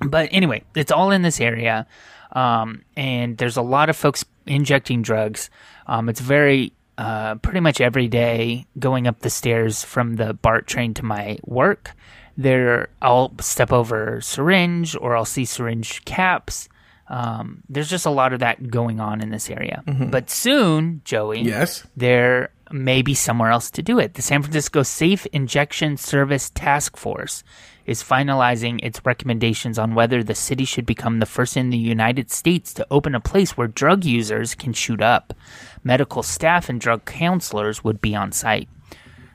[0.01, 1.87] but anyway, it's all in this area,
[2.33, 5.49] um, and there's a lot of folks injecting drugs.
[5.87, 10.67] Um, it's very uh, pretty much every day going up the stairs from the BART
[10.67, 11.91] train to my work.
[12.37, 16.67] There, I'll step over syringe or I'll see syringe caps.
[17.07, 19.83] Um, there's just a lot of that going on in this area.
[19.85, 21.85] But soon, Joey, Yes.
[21.95, 24.15] there may be somewhere else to do it.
[24.15, 27.43] The San Francisco Safe Injection Service Task Force
[27.85, 32.31] is finalizing its recommendations on whether the city should become the first in the United
[32.31, 35.35] States to open a place where drug users can shoot up.
[35.83, 38.67] Medical staff and drug counselors would be on site.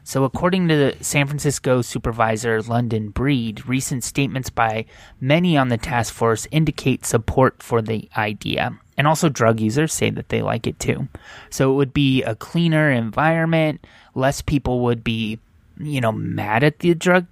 [0.05, 4.87] So, according to the San Francisco supervisor London Breed, recent statements by
[5.21, 8.79] many on the task force indicate support for the idea.
[8.97, 11.09] And also, drug users say that they like it too.
[11.51, 13.87] So, it would be a cleaner environment.
[14.15, 15.39] Less people would be,
[15.79, 17.27] you know, mad at the drug,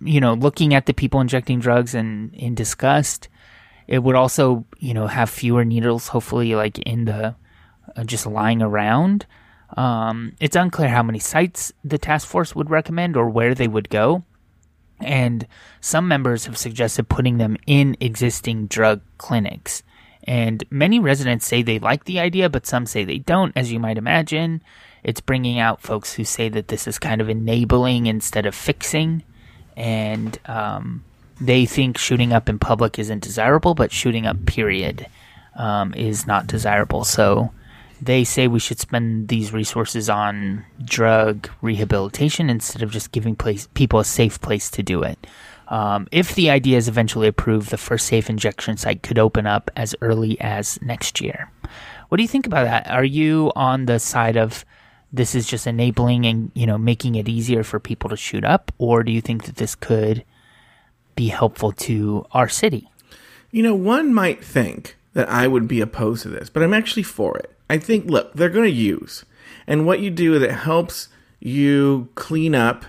[0.00, 3.28] you know, looking at the people injecting drugs and in disgust.
[3.88, 7.34] It would also, you know, have fewer needles, hopefully, like in the
[7.96, 9.26] uh, just lying around.
[9.76, 13.88] Um, it's unclear how many sites the task force would recommend or where they would
[13.88, 14.24] go.
[15.00, 15.46] And
[15.80, 19.82] some members have suggested putting them in existing drug clinics.
[20.24, 23.80] And many residents say they like the idea, but some say they don't, as you
[23.80, 24.62] might imagine.
[25.02, 29.24] It's bringing out folks who say that this is kind of enabling instead of fixing.
[29.76, 31.02] And um,
[31.40, 35.08] they think shooting up in public isn't desirable, but shooting up, period,
[35.56, 37.02] um, is not desirable.
[37.02, 37.52] So
[38.02, 43.68] they say we should spend these resources on drug rehabilitation instead of just giving place,
[43.74, 45.24] people a safe place to do it.
[45.68, 49.70] Um, if the idea is eventually approved, the first safe injection site could open up
[49.76, 51.50] as early as next year.
[52.08, 52.90] What do you think about that?
[52.90, 54.64] Are you on the side of
[55.12, 58.72] this is just enabling and you know making it easier for people to shoot up,
[58.78, 60.24] or do you think that this could
[61.14, 62.90] be helpful to our city?
[63.50, 67.02] You know, one might think that I would be opposed to this, but I'm actually
[67.02, 67.54] for it.
[67.72, 69.24] I think, look, they're going to use.
[69.66, 71.08] And what you do is it helps
[71.40, 72.84] you clean up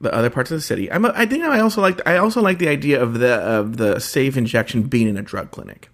[0.00, 0.90] the other parts of the city.
[0.90, 3.98] I'm, I think I also like I also like the idea of the of the
[3.98, 5.90] safe injection being in a drug clinic.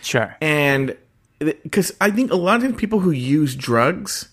[0.00, 0.34] Sure.
[0.40, 0.96] And
[1.38, 4.30] because I think a lot of people who use drugs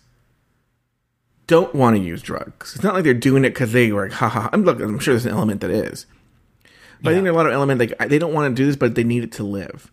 [1.48, 2.76] don't want to use drugs.
[2.76, 4.48] It's not like they're doing it because they were like, haha.
[4.54, 4.80] I'm look.
[4.80, 6.06] I'm sure there's an element that is,
[7.02, 7.10] but yeah.
[7.10, 8.96] I think there's a lot of element like they don't want to do this, but
[8.96, 9.92] they need it to live.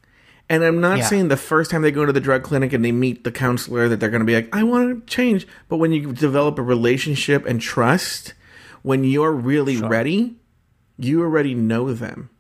[0.49, 1.05] And I'm not yeah.
[1.07, 3.89] saying the first time they go to the drug clinic and they meet the counselor
[3.89, 5.47] that they're going to be like, I want to change.
[5.69, 8.35] But when you develop a relationship and trust,
[8.83, 9.89] when you're really sure.
[9.89, 10.37] ready,
[10.99, 12.31] you already know them.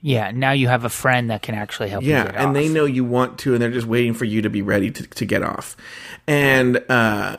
[0.00, 2.10] Yeah, now you have a friend that can actually help you.
[2.10, 2.54] yeah, and off.
[2.54, 5.06] they know you want to, and they're just waiting for you to be ready to,
[5.06, 5.76] to get off.
[6.28, 7.38] And uh,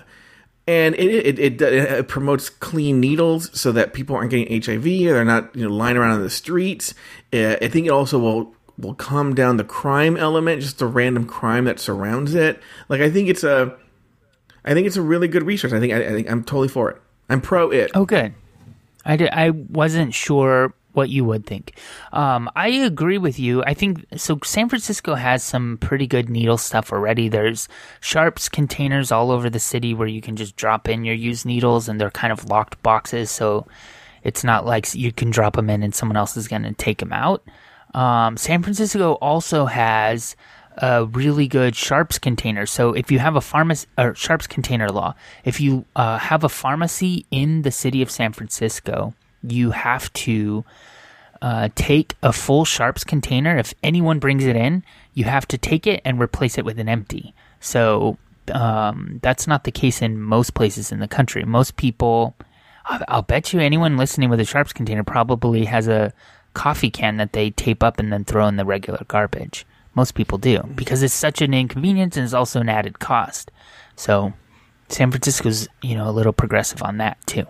[0.67, 5.13] and it, it, it, it, promotes clean needles so that people aren't getting HIV or
[5.13, 6.93] they're not you know lying around on the streets.
[7.31, 11.25] Uh, I think it also will will calm down the crime element, just the random
[11.25, 12.61] crime that surrounds it.
[12.89, 13.75] Like I think it's a,
[14.63, 15.73] I think it's a really good resource.
[15.73, 17.01] I think I, I think I'm totally for it.
[17.30, 17.91] I'm pro it.
[17.93, 18.34] Oh, good.
[19.05, 21.78] I did, I wasn't sure what you would think.
[22.11, 23.63] Um, I agree with you.
[23.63, 24.39] I think so.
[24.43, 27.30] San Francisco has some pretty good needle stuff already.
[27.30, 27.69] There's
[28.01, 31.88] sharps containers all over the city where you can just drop in your used needles,
[31.88, 33.67] and they're kind of locked boxes, so
[34.23, 36.97] it's not like you can drop them in and someone else is going to take
[36.97, 37.43] them out.
[37.93, 40.35] Um, San Francisco also has
[40.77, 42.65] a really good sharps container.
[42.65, 46.49] So if you have a pharmacy or sharps container law, if you uh, have a
[46.49, 50.63] pharmacy in the city of San Francisco, you have to
[51.41, 53.57] uh, take a full sharps container.
[53.57, 54.83] If anyone brings it in,
[55.13, 57.33] you have to take it and replace it with an empty.
[57.59, 58.17] So
[58.51, 61.43] um, that's not the case in most places in the country.
[61.43, 62.35] Most people,
[62.85, 66.13] I'll bet you anyone listening with a sharps container probably has a
[66.53, 69.65] coffee can that they tape up and then throw in the regular garbage.
[69.93, 73.51] Most people do because it's such an inconvenience and it's also an added cost.
[73.95, 74.33] So
[74.89, 77.45] San Francisco's, you know, a little progressive on that too.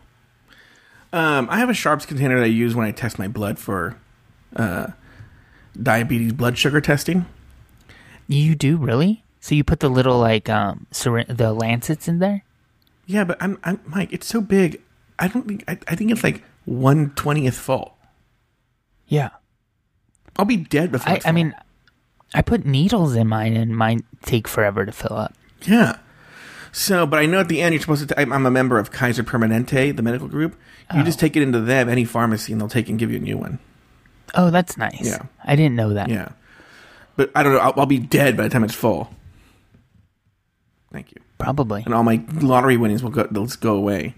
[1.13, 3.97] Um, I have a Sharps container that I use when I test my blood for
[4.55, 4.87] uh,
[5.81, 7.25] diabetes blood sugar testing.
[8.27, 9.23] You do really?
[9.39, 12.43] So you put the little like um the lancets in there?
[13.05, 14.11] Yeah, but I'm I'm Mike.
[14.11, 14.81] It's so big.
[15.17, 17.96] I don't think I, I think it's like one twentieth full.
[19.08, 19.30] Yeah.
[20.38, 21.14] I'll be dead before.
[21.14, 21.55] I, I mean,
[22.34, 25.34] I put needles in mine, and mine take forever to fill up.
[25.64, 25.97] Yeah.
[26.72, 28.20] So, but I know at the end you're supposed to.
[28.20, 30.55] i I'm a member of Kaiser Permanente, the medical group.
[30.93, 31.03] You oh.
[31.03, 33.38] just take it into them, any pharmacy, and they'll take and give you a new
[33.38, 33.60] one.
[34.36, 35.01] Oh, that's nice.
[35.01, 36.10] Yeah, I didn't know that.
[36.10, 36.30] Yeah,
[37.16, 37.60] but I don't know.
[37.60, 39.10] I'll, I'll be dead by the time it's full.
[40.91, 41.22] Thank you.
[41.38, 41.84] Probably.
[41.84, 43.28] And all my lottery winnings will go.
[43.30, 44.16] They'll just go away.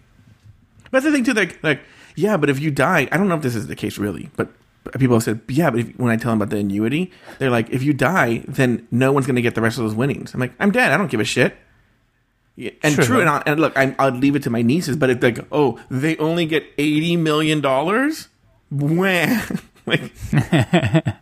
[0.86, 1.34] But that's the thing too.
[1.34, 1.82] Like, like,
[2.16, 4.50] yeah, but if you die, I don't know if this is the case really, but
[4.98, 7.70] people have said, yeah, but if, when I tell them about the annuity, they're like,
[7.70, 10.34] if you die, then no one's going to get the rest of those winnings.
[10.34, 10.92] I'm like, I'm dead.
[10.92, 11.56] I don't give a shit.
[12.84, 15.10] And sure, true, and, i and look, i will leave it to my nieces, but
[15.10, 18.28] if like, oh, they only get eighty million dollars,
[18.70, 19.46] wah,
[19.86, 20.12] like,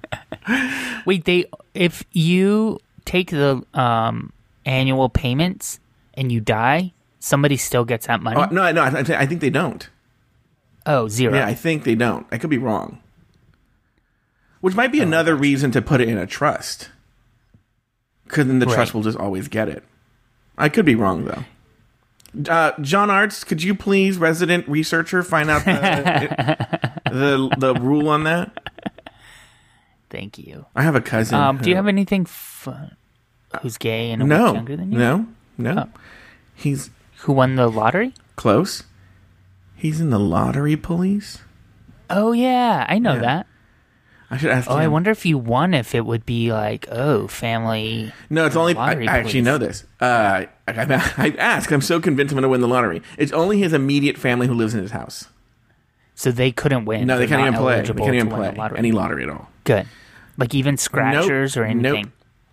[1.05, 1.45] wait, they
[1.75, 4.33] if you take the um,
[4.65, 5.79] annual payments
[6.15, 8.37] and you die, somebody still gets that money.
[8.39, 9.87] Oh, no, no, I, I think they don't.
[10.87, 11.35] oh, zero.
[11.35, 12.25] Yeah, I think they don't.
[12.31, 12.99] I could be wrong.
[14.67, 16.89] Which might be another reason to put it in a trust.
[18.25, 19.81] Because then the trust will just always get it.
[20.57, 22.51] I could be wrong though.
[22.53, 28.25] Uh, John Arts, could you please, resident researcher, find out the the, the rule on
[28.25, 28.59] that?
[30.09, 30.65] Thank you.
[30.75, 31.39] I have a cousin.
[31.39, 32.97] Um, do you have anything fun?
[33.61, 34.97] Who's gay and no, younger than you?
[34.97, 35.87] no, no?
[35.87, 35.99] Oh.
[36.53, 36.89] He's
[37.19, 38.13] Who won the lottery?
[38.35, 38.83] close.
[39.77, 41.37] He's in the lottery police.
[42.09, 43.21] Oh yeah, I know Yeah.
[43.21, 43.47] that.
[44.29, 44.69] I should ask.
[44.69, 48.11] Oh, I wonder if you won, if it would be like, oh, family.
[48.29, 48.75] No, it's only.
[48.75, 49.85] I, I actually know this.
[50.01, 51.71] Uh, I, I, I asked.
[51.71, 53.01] I'm so convinced I'm going to win the lottery.
[53.17, 55.29] It's only his immediate family who lives in his house.
[56.15, 57.07] So they couldn't win.
[57.07, 57.81] No, they They're can't even play.
[57.81, 58.79] They can't even play lottery.
[58.79, 59.49] any lottery at all.
[59.63, 59.87] Good.
[60.37, 61.93] Like even scratchers or Nope.
[61.93, 62.11] anything.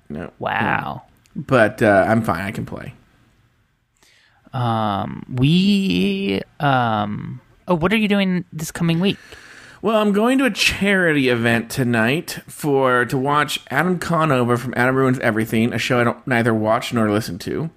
[0.09, 0.31] No.
[0.39, 1.03] Wow.
[1.35, 2.43] But uh, I'm fine.
[2.43, 2.95] I can play.
[4.53, 7.41] Um, we um.
[7.66, 9.16] Oh, what are you doing this coming week?
[9.85, 14.97] Well, I'm going to a charity event tonight for to watch Adam Conover from Adam
[14.97, 17.68] Ruins Everything, a show I don't neither watch nor listen to.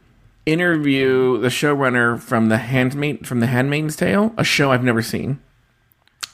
[0.46, 5.42] Interview the showrunner from the Handmaid from the Handmaid's Tale, a show I've never seen.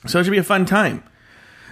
[0.05, 1.01] So it should be a fun time.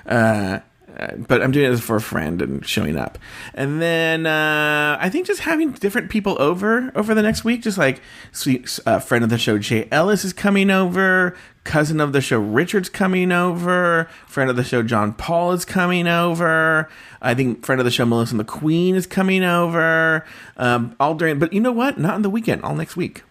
[0.07, 0.61] Uh,
[0.97, 3.17] uh, but I'm doing this for a friend and showing up,
[3.53, 7.61] and then uh, I think just having different people over over the next week.
[7.61, 12.13] Just like sweet uh, friend of the show Jay Ellis is coming over, cousin of
[12.13, 16.89] the show Richard's coming over, friend of the show John Paul is coming over.
[17.21, 20.25] I think friend of the show Melissa McQueen is coming over.
[20.57, 21.97] Um, all during, but you know what?
[21.97, 22.63] Not on the weekend.
[22.63, 23.23] All next week.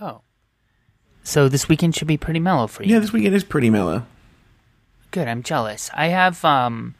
[0.00, 0.20] Oh.
[1.22, 2.92] So this weekend should be pretty mellow for you.
[2.92, 4.06] Yeah, this weekend is pretty mellow.
[5.10, 5.28] Good.
[5.28, 5.90] I'm jealous.
[5.94, 6.94] I have um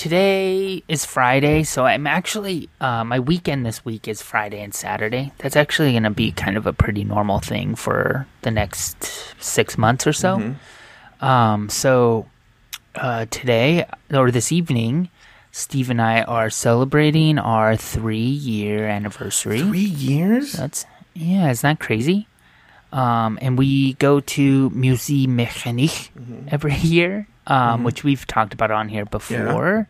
[0.00, 5.30] today is Friday, so I'm actually uh, my weekend this week is Friday and Saturday.
[5.36, 8.96] That's actually going to be kind of a pretty normal thing for the next
[9.38, 10.54] six months or so.
[11.20, 12.24] Um, so
[12.94, 15.10] uh, today or this evening,
[15.52, 19.60] Steve and I are celebrating our three year anniversary.
[19.60, 20.54] Three years.
[20.54, 22.26] That's yeah, isn't that crazy?
[22.92, 26.10] Um, and we go to Musée Mécanique
[26.48, 29.88] every year, um, which we've talked about on here before.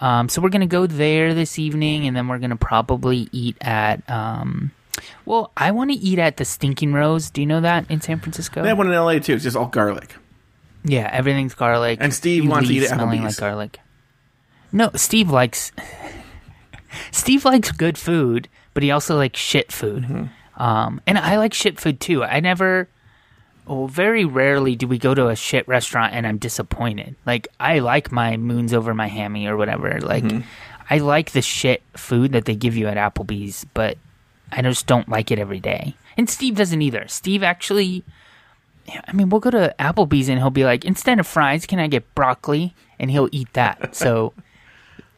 [0.00, 4.08] Um, so we're gonna go there this evening, and then we're gonna probably eat at.
[4.08, 4.70] Um,
[5.24, 7.30] well, I want to eat at the Stinking Rose.
[7.30, 8.62] Do you know that in San Francisco?
[8.62, 9.34] They have one in LA too.
[9.34, 10.14] It's just all garlic.
[10.84, 11.98] Yeah, everything's garlic.
[12.00, 13.80] And Steve You wants to eat it smelling like garlic.
[14.70, 15.72] No, Steve likes
[17.12, 20.04] Steve likes good food, but he also likes shit food.
[20.04, 20.24] Mm-hmm.
[20.58, 22.22] Um, and I like shit food too.
[22.24, 22.88] I never,
[23.66, 27.14] well, very rarely do we go to a shit restaurant and I'm disappointed.
[27.24, 30.00] Like I like my moons over my hammy or whatever.
[30.00, 30.40] Like Mm-hmm.
[30.90, 33.98] I like the shit food that they give you at Applebee's, but
[34.50, 35.94] I just don't like it every day.
[36.16, 37.06] And Steve doesn't either.
[37.08, 38.04] Steve actually.
[39.06, 41.88] I mean, we'll go to Applebee's and he'll be like, instead of fries, can I
[41.88, 42.74] get broccoli?
[42.98, 43.94] And he'll eat that.
[43.94, 44.32] So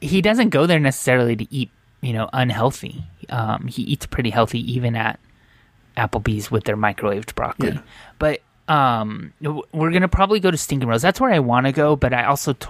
[0.01, 1.71] he doesn't go there necessarily to eat,
[2.01, 3.05] you know, unhealthy.
[3.29, 5.21] Um, he eats pretty healthy even at
[5.97, 7.73] Applebee's with their microwaved broccoli.
[7.73, 7.81] Yeah.
[8.19, 11.03] But um, we're gonna probably go to Stinking Rose.
[11.03, 11.97] That's where I want to go.
[11.97, 12.69] But I also t-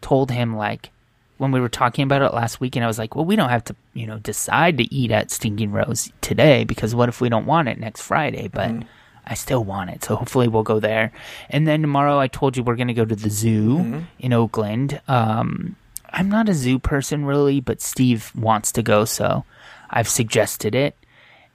[0.00, 0.90] told him like
[1.38, 3.50] when we were talking about it last week, and I was like, well, we don't
[3.50, 7.28] have to, you know, decide to eat at Stinking Rose today because what if we
[7.28, 8.48] don't want it next Friday?
[8.48, 8.70] But
[9.26, 11.12] I still want it, so hopefully we'll go there.
[11.50, 15.00] And then tomorrow, I told you we're gonna go to the zoo in Oakland.
[15.08, 15.76] Um,
[16.12, 19.44] I'm not a zoo person really, but Steve wants to go, so
[19.90, 20.96] I've suggested it.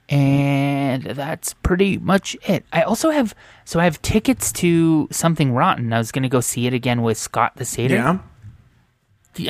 [0.08, 2.64] And that's pretty much it.
[2.72, 3.34] I also have
[3.64, 5.92] so I have tickets to something rotten.
[5.92, 7.94] I was gonna go see it again with Scott the Satyr.
[7.94, 8.18] Yeah.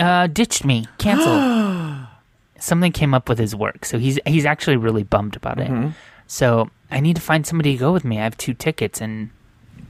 [0.04, 2.06] Uh, ditched me, canceled.
[2.58, 5.70] something came up with his work, so he's he's actually really bummed about it.
[5.70, 5.90] Mm-hmm.
[6.26, 8.18] So I need to find somebody to go with me.
[8.18, 9.30] I have two tickets and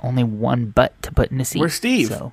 [0.00, 1.60] only one butt to put in a seat.
[1.60, 2.08] Where's Steve?
[2.08, 2.32] So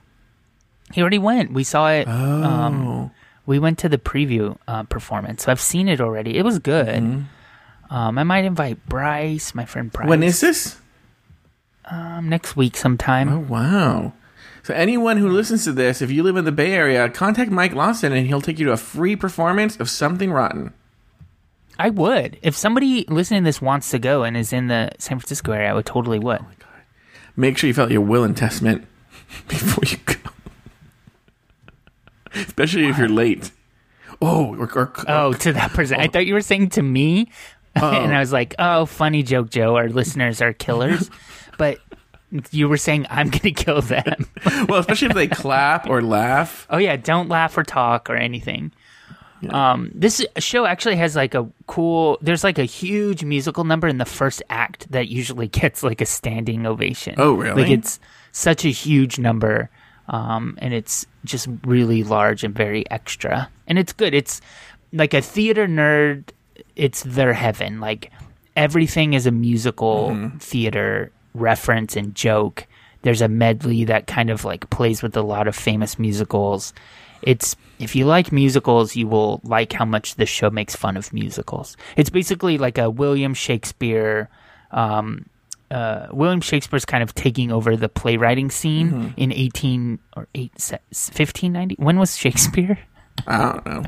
[0.94, 1.54] he already went.
[1.54, 2.08] We saw it.
[2.08, 2.44] Oh.
[2.44, 3.12] Um,
[3.46, 6.38] we went to the preview uh, performance, so I've seen it already.
[6.38, 7.26] It was good.
[7.90, 10.08] Um, I might invite Bryce, my friend Bryce.
[10.08, 10.80] When is this?
[11.90, 13.30] um, next week sometime?
[13.30, 14.14] Oh wow.
[14.64, 17.74] So anyone who listens to this, if you live in the Bay Area, contact Mike
[17.76, 20.74] Lawson and he'll take you to a free performance of something rotten.
[21.78, 22.40] I would.
[22.42, 25.70] If somebody listening to this wants to go and is in the San Francisco area,
[25.70, 26.44] I would totally would.
[27.36, 28.88] Make sure you fill out your will and testament
[29.48, 30.32] before you go.
[32.34, 33.52] Especially if you're late.
[34.22, 36.00] Oh, or, or, Oh, to that person.
[36.00, 37.30] I thought you were saying to me.
[37.84, 39.76] and I was like, oh, funny joke, Joe.
[39.76, 41.10] Our listeners are killers.
[41.58, 41.80] but
[42.52, 44.28] you were saying I'm going to kill them.
[44.68, 46.68] well, especially if they clap or laugh.
[46.70, 46.96] oh, yeah.
[46.96, 48.72] Don't laugh or talk or anything.
[49.50, 52.18] Um, this show actually has like a cool.
[52.22, 56.06] There's like a huge musical number in the first act that usually gets like a
[56.06, 57.16] standing ovation.
[57.18, 57.64] Oh, really?
[57.64, 58.00] Like it's
[58.32, 59.70] such a huge number,
[60.08, 64.14] um, and it's just really large and very extra, and it's good.
[64.14, 64.42] It's
[64.94, 66.30] like a theater nerd.
[66.76, 67.80] It's their heaven.
[67.80, 68.12] Like
[68.56, 70.38] everything is a musical Mm-hmm.
[70.38, 72.66] theater reference and joke.
[73.02, 76.74] There's a medley that kind of like plays with a lot of famous musicals.
[77.22, 81.12] It's if you like musicals, you will like how much this show makes fun of
[81.14, 81.76] musicals.
[81.98, 84.30] It's basically like a William Shakespeare.
[84.72, 85.26] Um,
[85.72, 89.08] uh, William Shakespeare's kind of taking over the playwriting scene Mm-hmm.
[89.18, 91.76] in 18 or 8, 1590.
[91.78, 92.78] When was Shakespeare?
[93.28, 93.84] I don't know.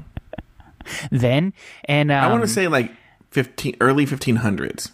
[1.11, 1.53] then
[1.85, 2.91] and um, I want to say like
[3.31, 4.91] fifteen early fifteen hundreds.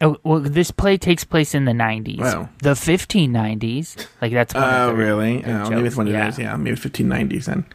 [0.00, 2.20] Oh, well, this play takes place in the 90s.
[2.20, 2.48] Wow.
[2.62, 4.06] The 1590s.
[4.22, 5.44] Like, that's one Oh, really?
[5.44, 6.26] Oh, maybe it's one of yeah.
[6.30, 6.38] those.
[6.38, 7.66] Yeah, maybe fifteen nineties then.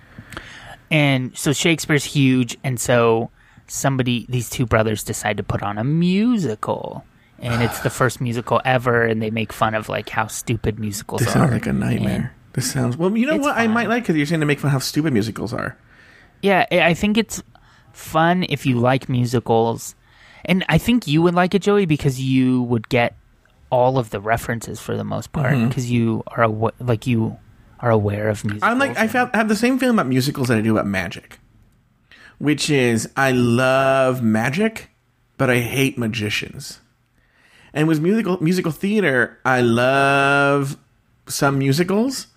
[0.90, 3.30] And so Shakespeare's huge, and so
[3.68, 7.04] somebody, these two brothers decide to put on a musical.
[7.40, 11.20] And it's the first musical ever, and they make fun of, like, how stupid musicals
[11.20, 11.40] This are.
[11.40, 12.34] sounds like a nightmare.
[12.54, 13.18] This sounds well.
[13.18, 13.58] You know what?
[13.58, 15.76] I might like because you're saying to make fun of how stupid musicals are.
[16.44, 17.42] Yeah, I think it's
[17.94, 19.96] fun if you like musicals.
[20.46, 23.16] And I think you would like it, Joey, because you would get
[23.72, 25.70] all of the references for the most part, Mm-hmm.
[25.70, 27.38] because you are awa- like you
[27.80, 28.70] are aware of musicals.
[28.70, 31.40] I'm like I, have the same feeling about musicals that I do about magic,
[32.40, 34.90] which is I love magic,
[35.38, 36.82] but I hate magicians.
[37.74, 40.78] And with musical musical theater, I love
[41.28, 42.28] some musicals,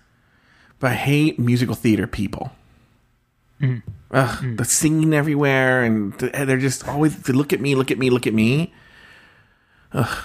[0.79, 2.51] but I hate musical theater people.
[4.11, 4.57] Ugh, mm.
[4.57, 8.25] the singing everywhere, and they're just always they look at me, look at me, look
[8.25, 8.73] at me.
[9.93, 10.23] Ugh.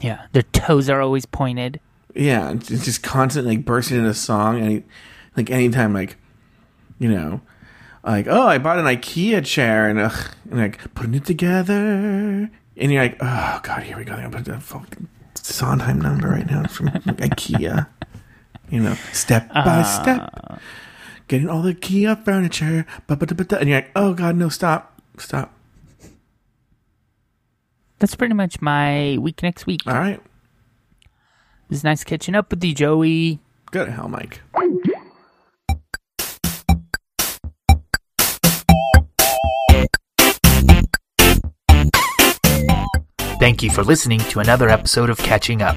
[0.00, 1.80] Yeah, their toes are always pointed.
[2.14, 4.84] Yeah, it's just constantly like bursting into song, and
[5.36, 6.16] like anytime, like
[6.98, 7.40] you know,
[8.04, 12.92] like oh, I bought an IKEA chair, and ugh, and like putting it together, and
[12.92, 14.12] you're like, oh god, here we go.
[14.12, 17.86] I'm gonna put the fucking Sondheim number right now from IKEA.
[18.68, 20.60] You know, step by uh, step,
[21.28, 25.52] getting all the IKEA furniture, ba-ba-da-ba-da, and you're like, oh god, no, stop, stop.
[27.98, 29.80] That's pretty much my week next week.
[29.86, 33.40] All right, It was nice catching up with you, Joey.
[33.70, 34.40] go to hell, Mike.
[43.38, 45.76] Thank you for listening to another episode of Catching Up.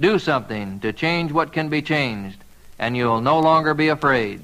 [0.00, 2.38] Do something to change what can be changed,
[2.78, 4.40] and you'll no longer be afraid.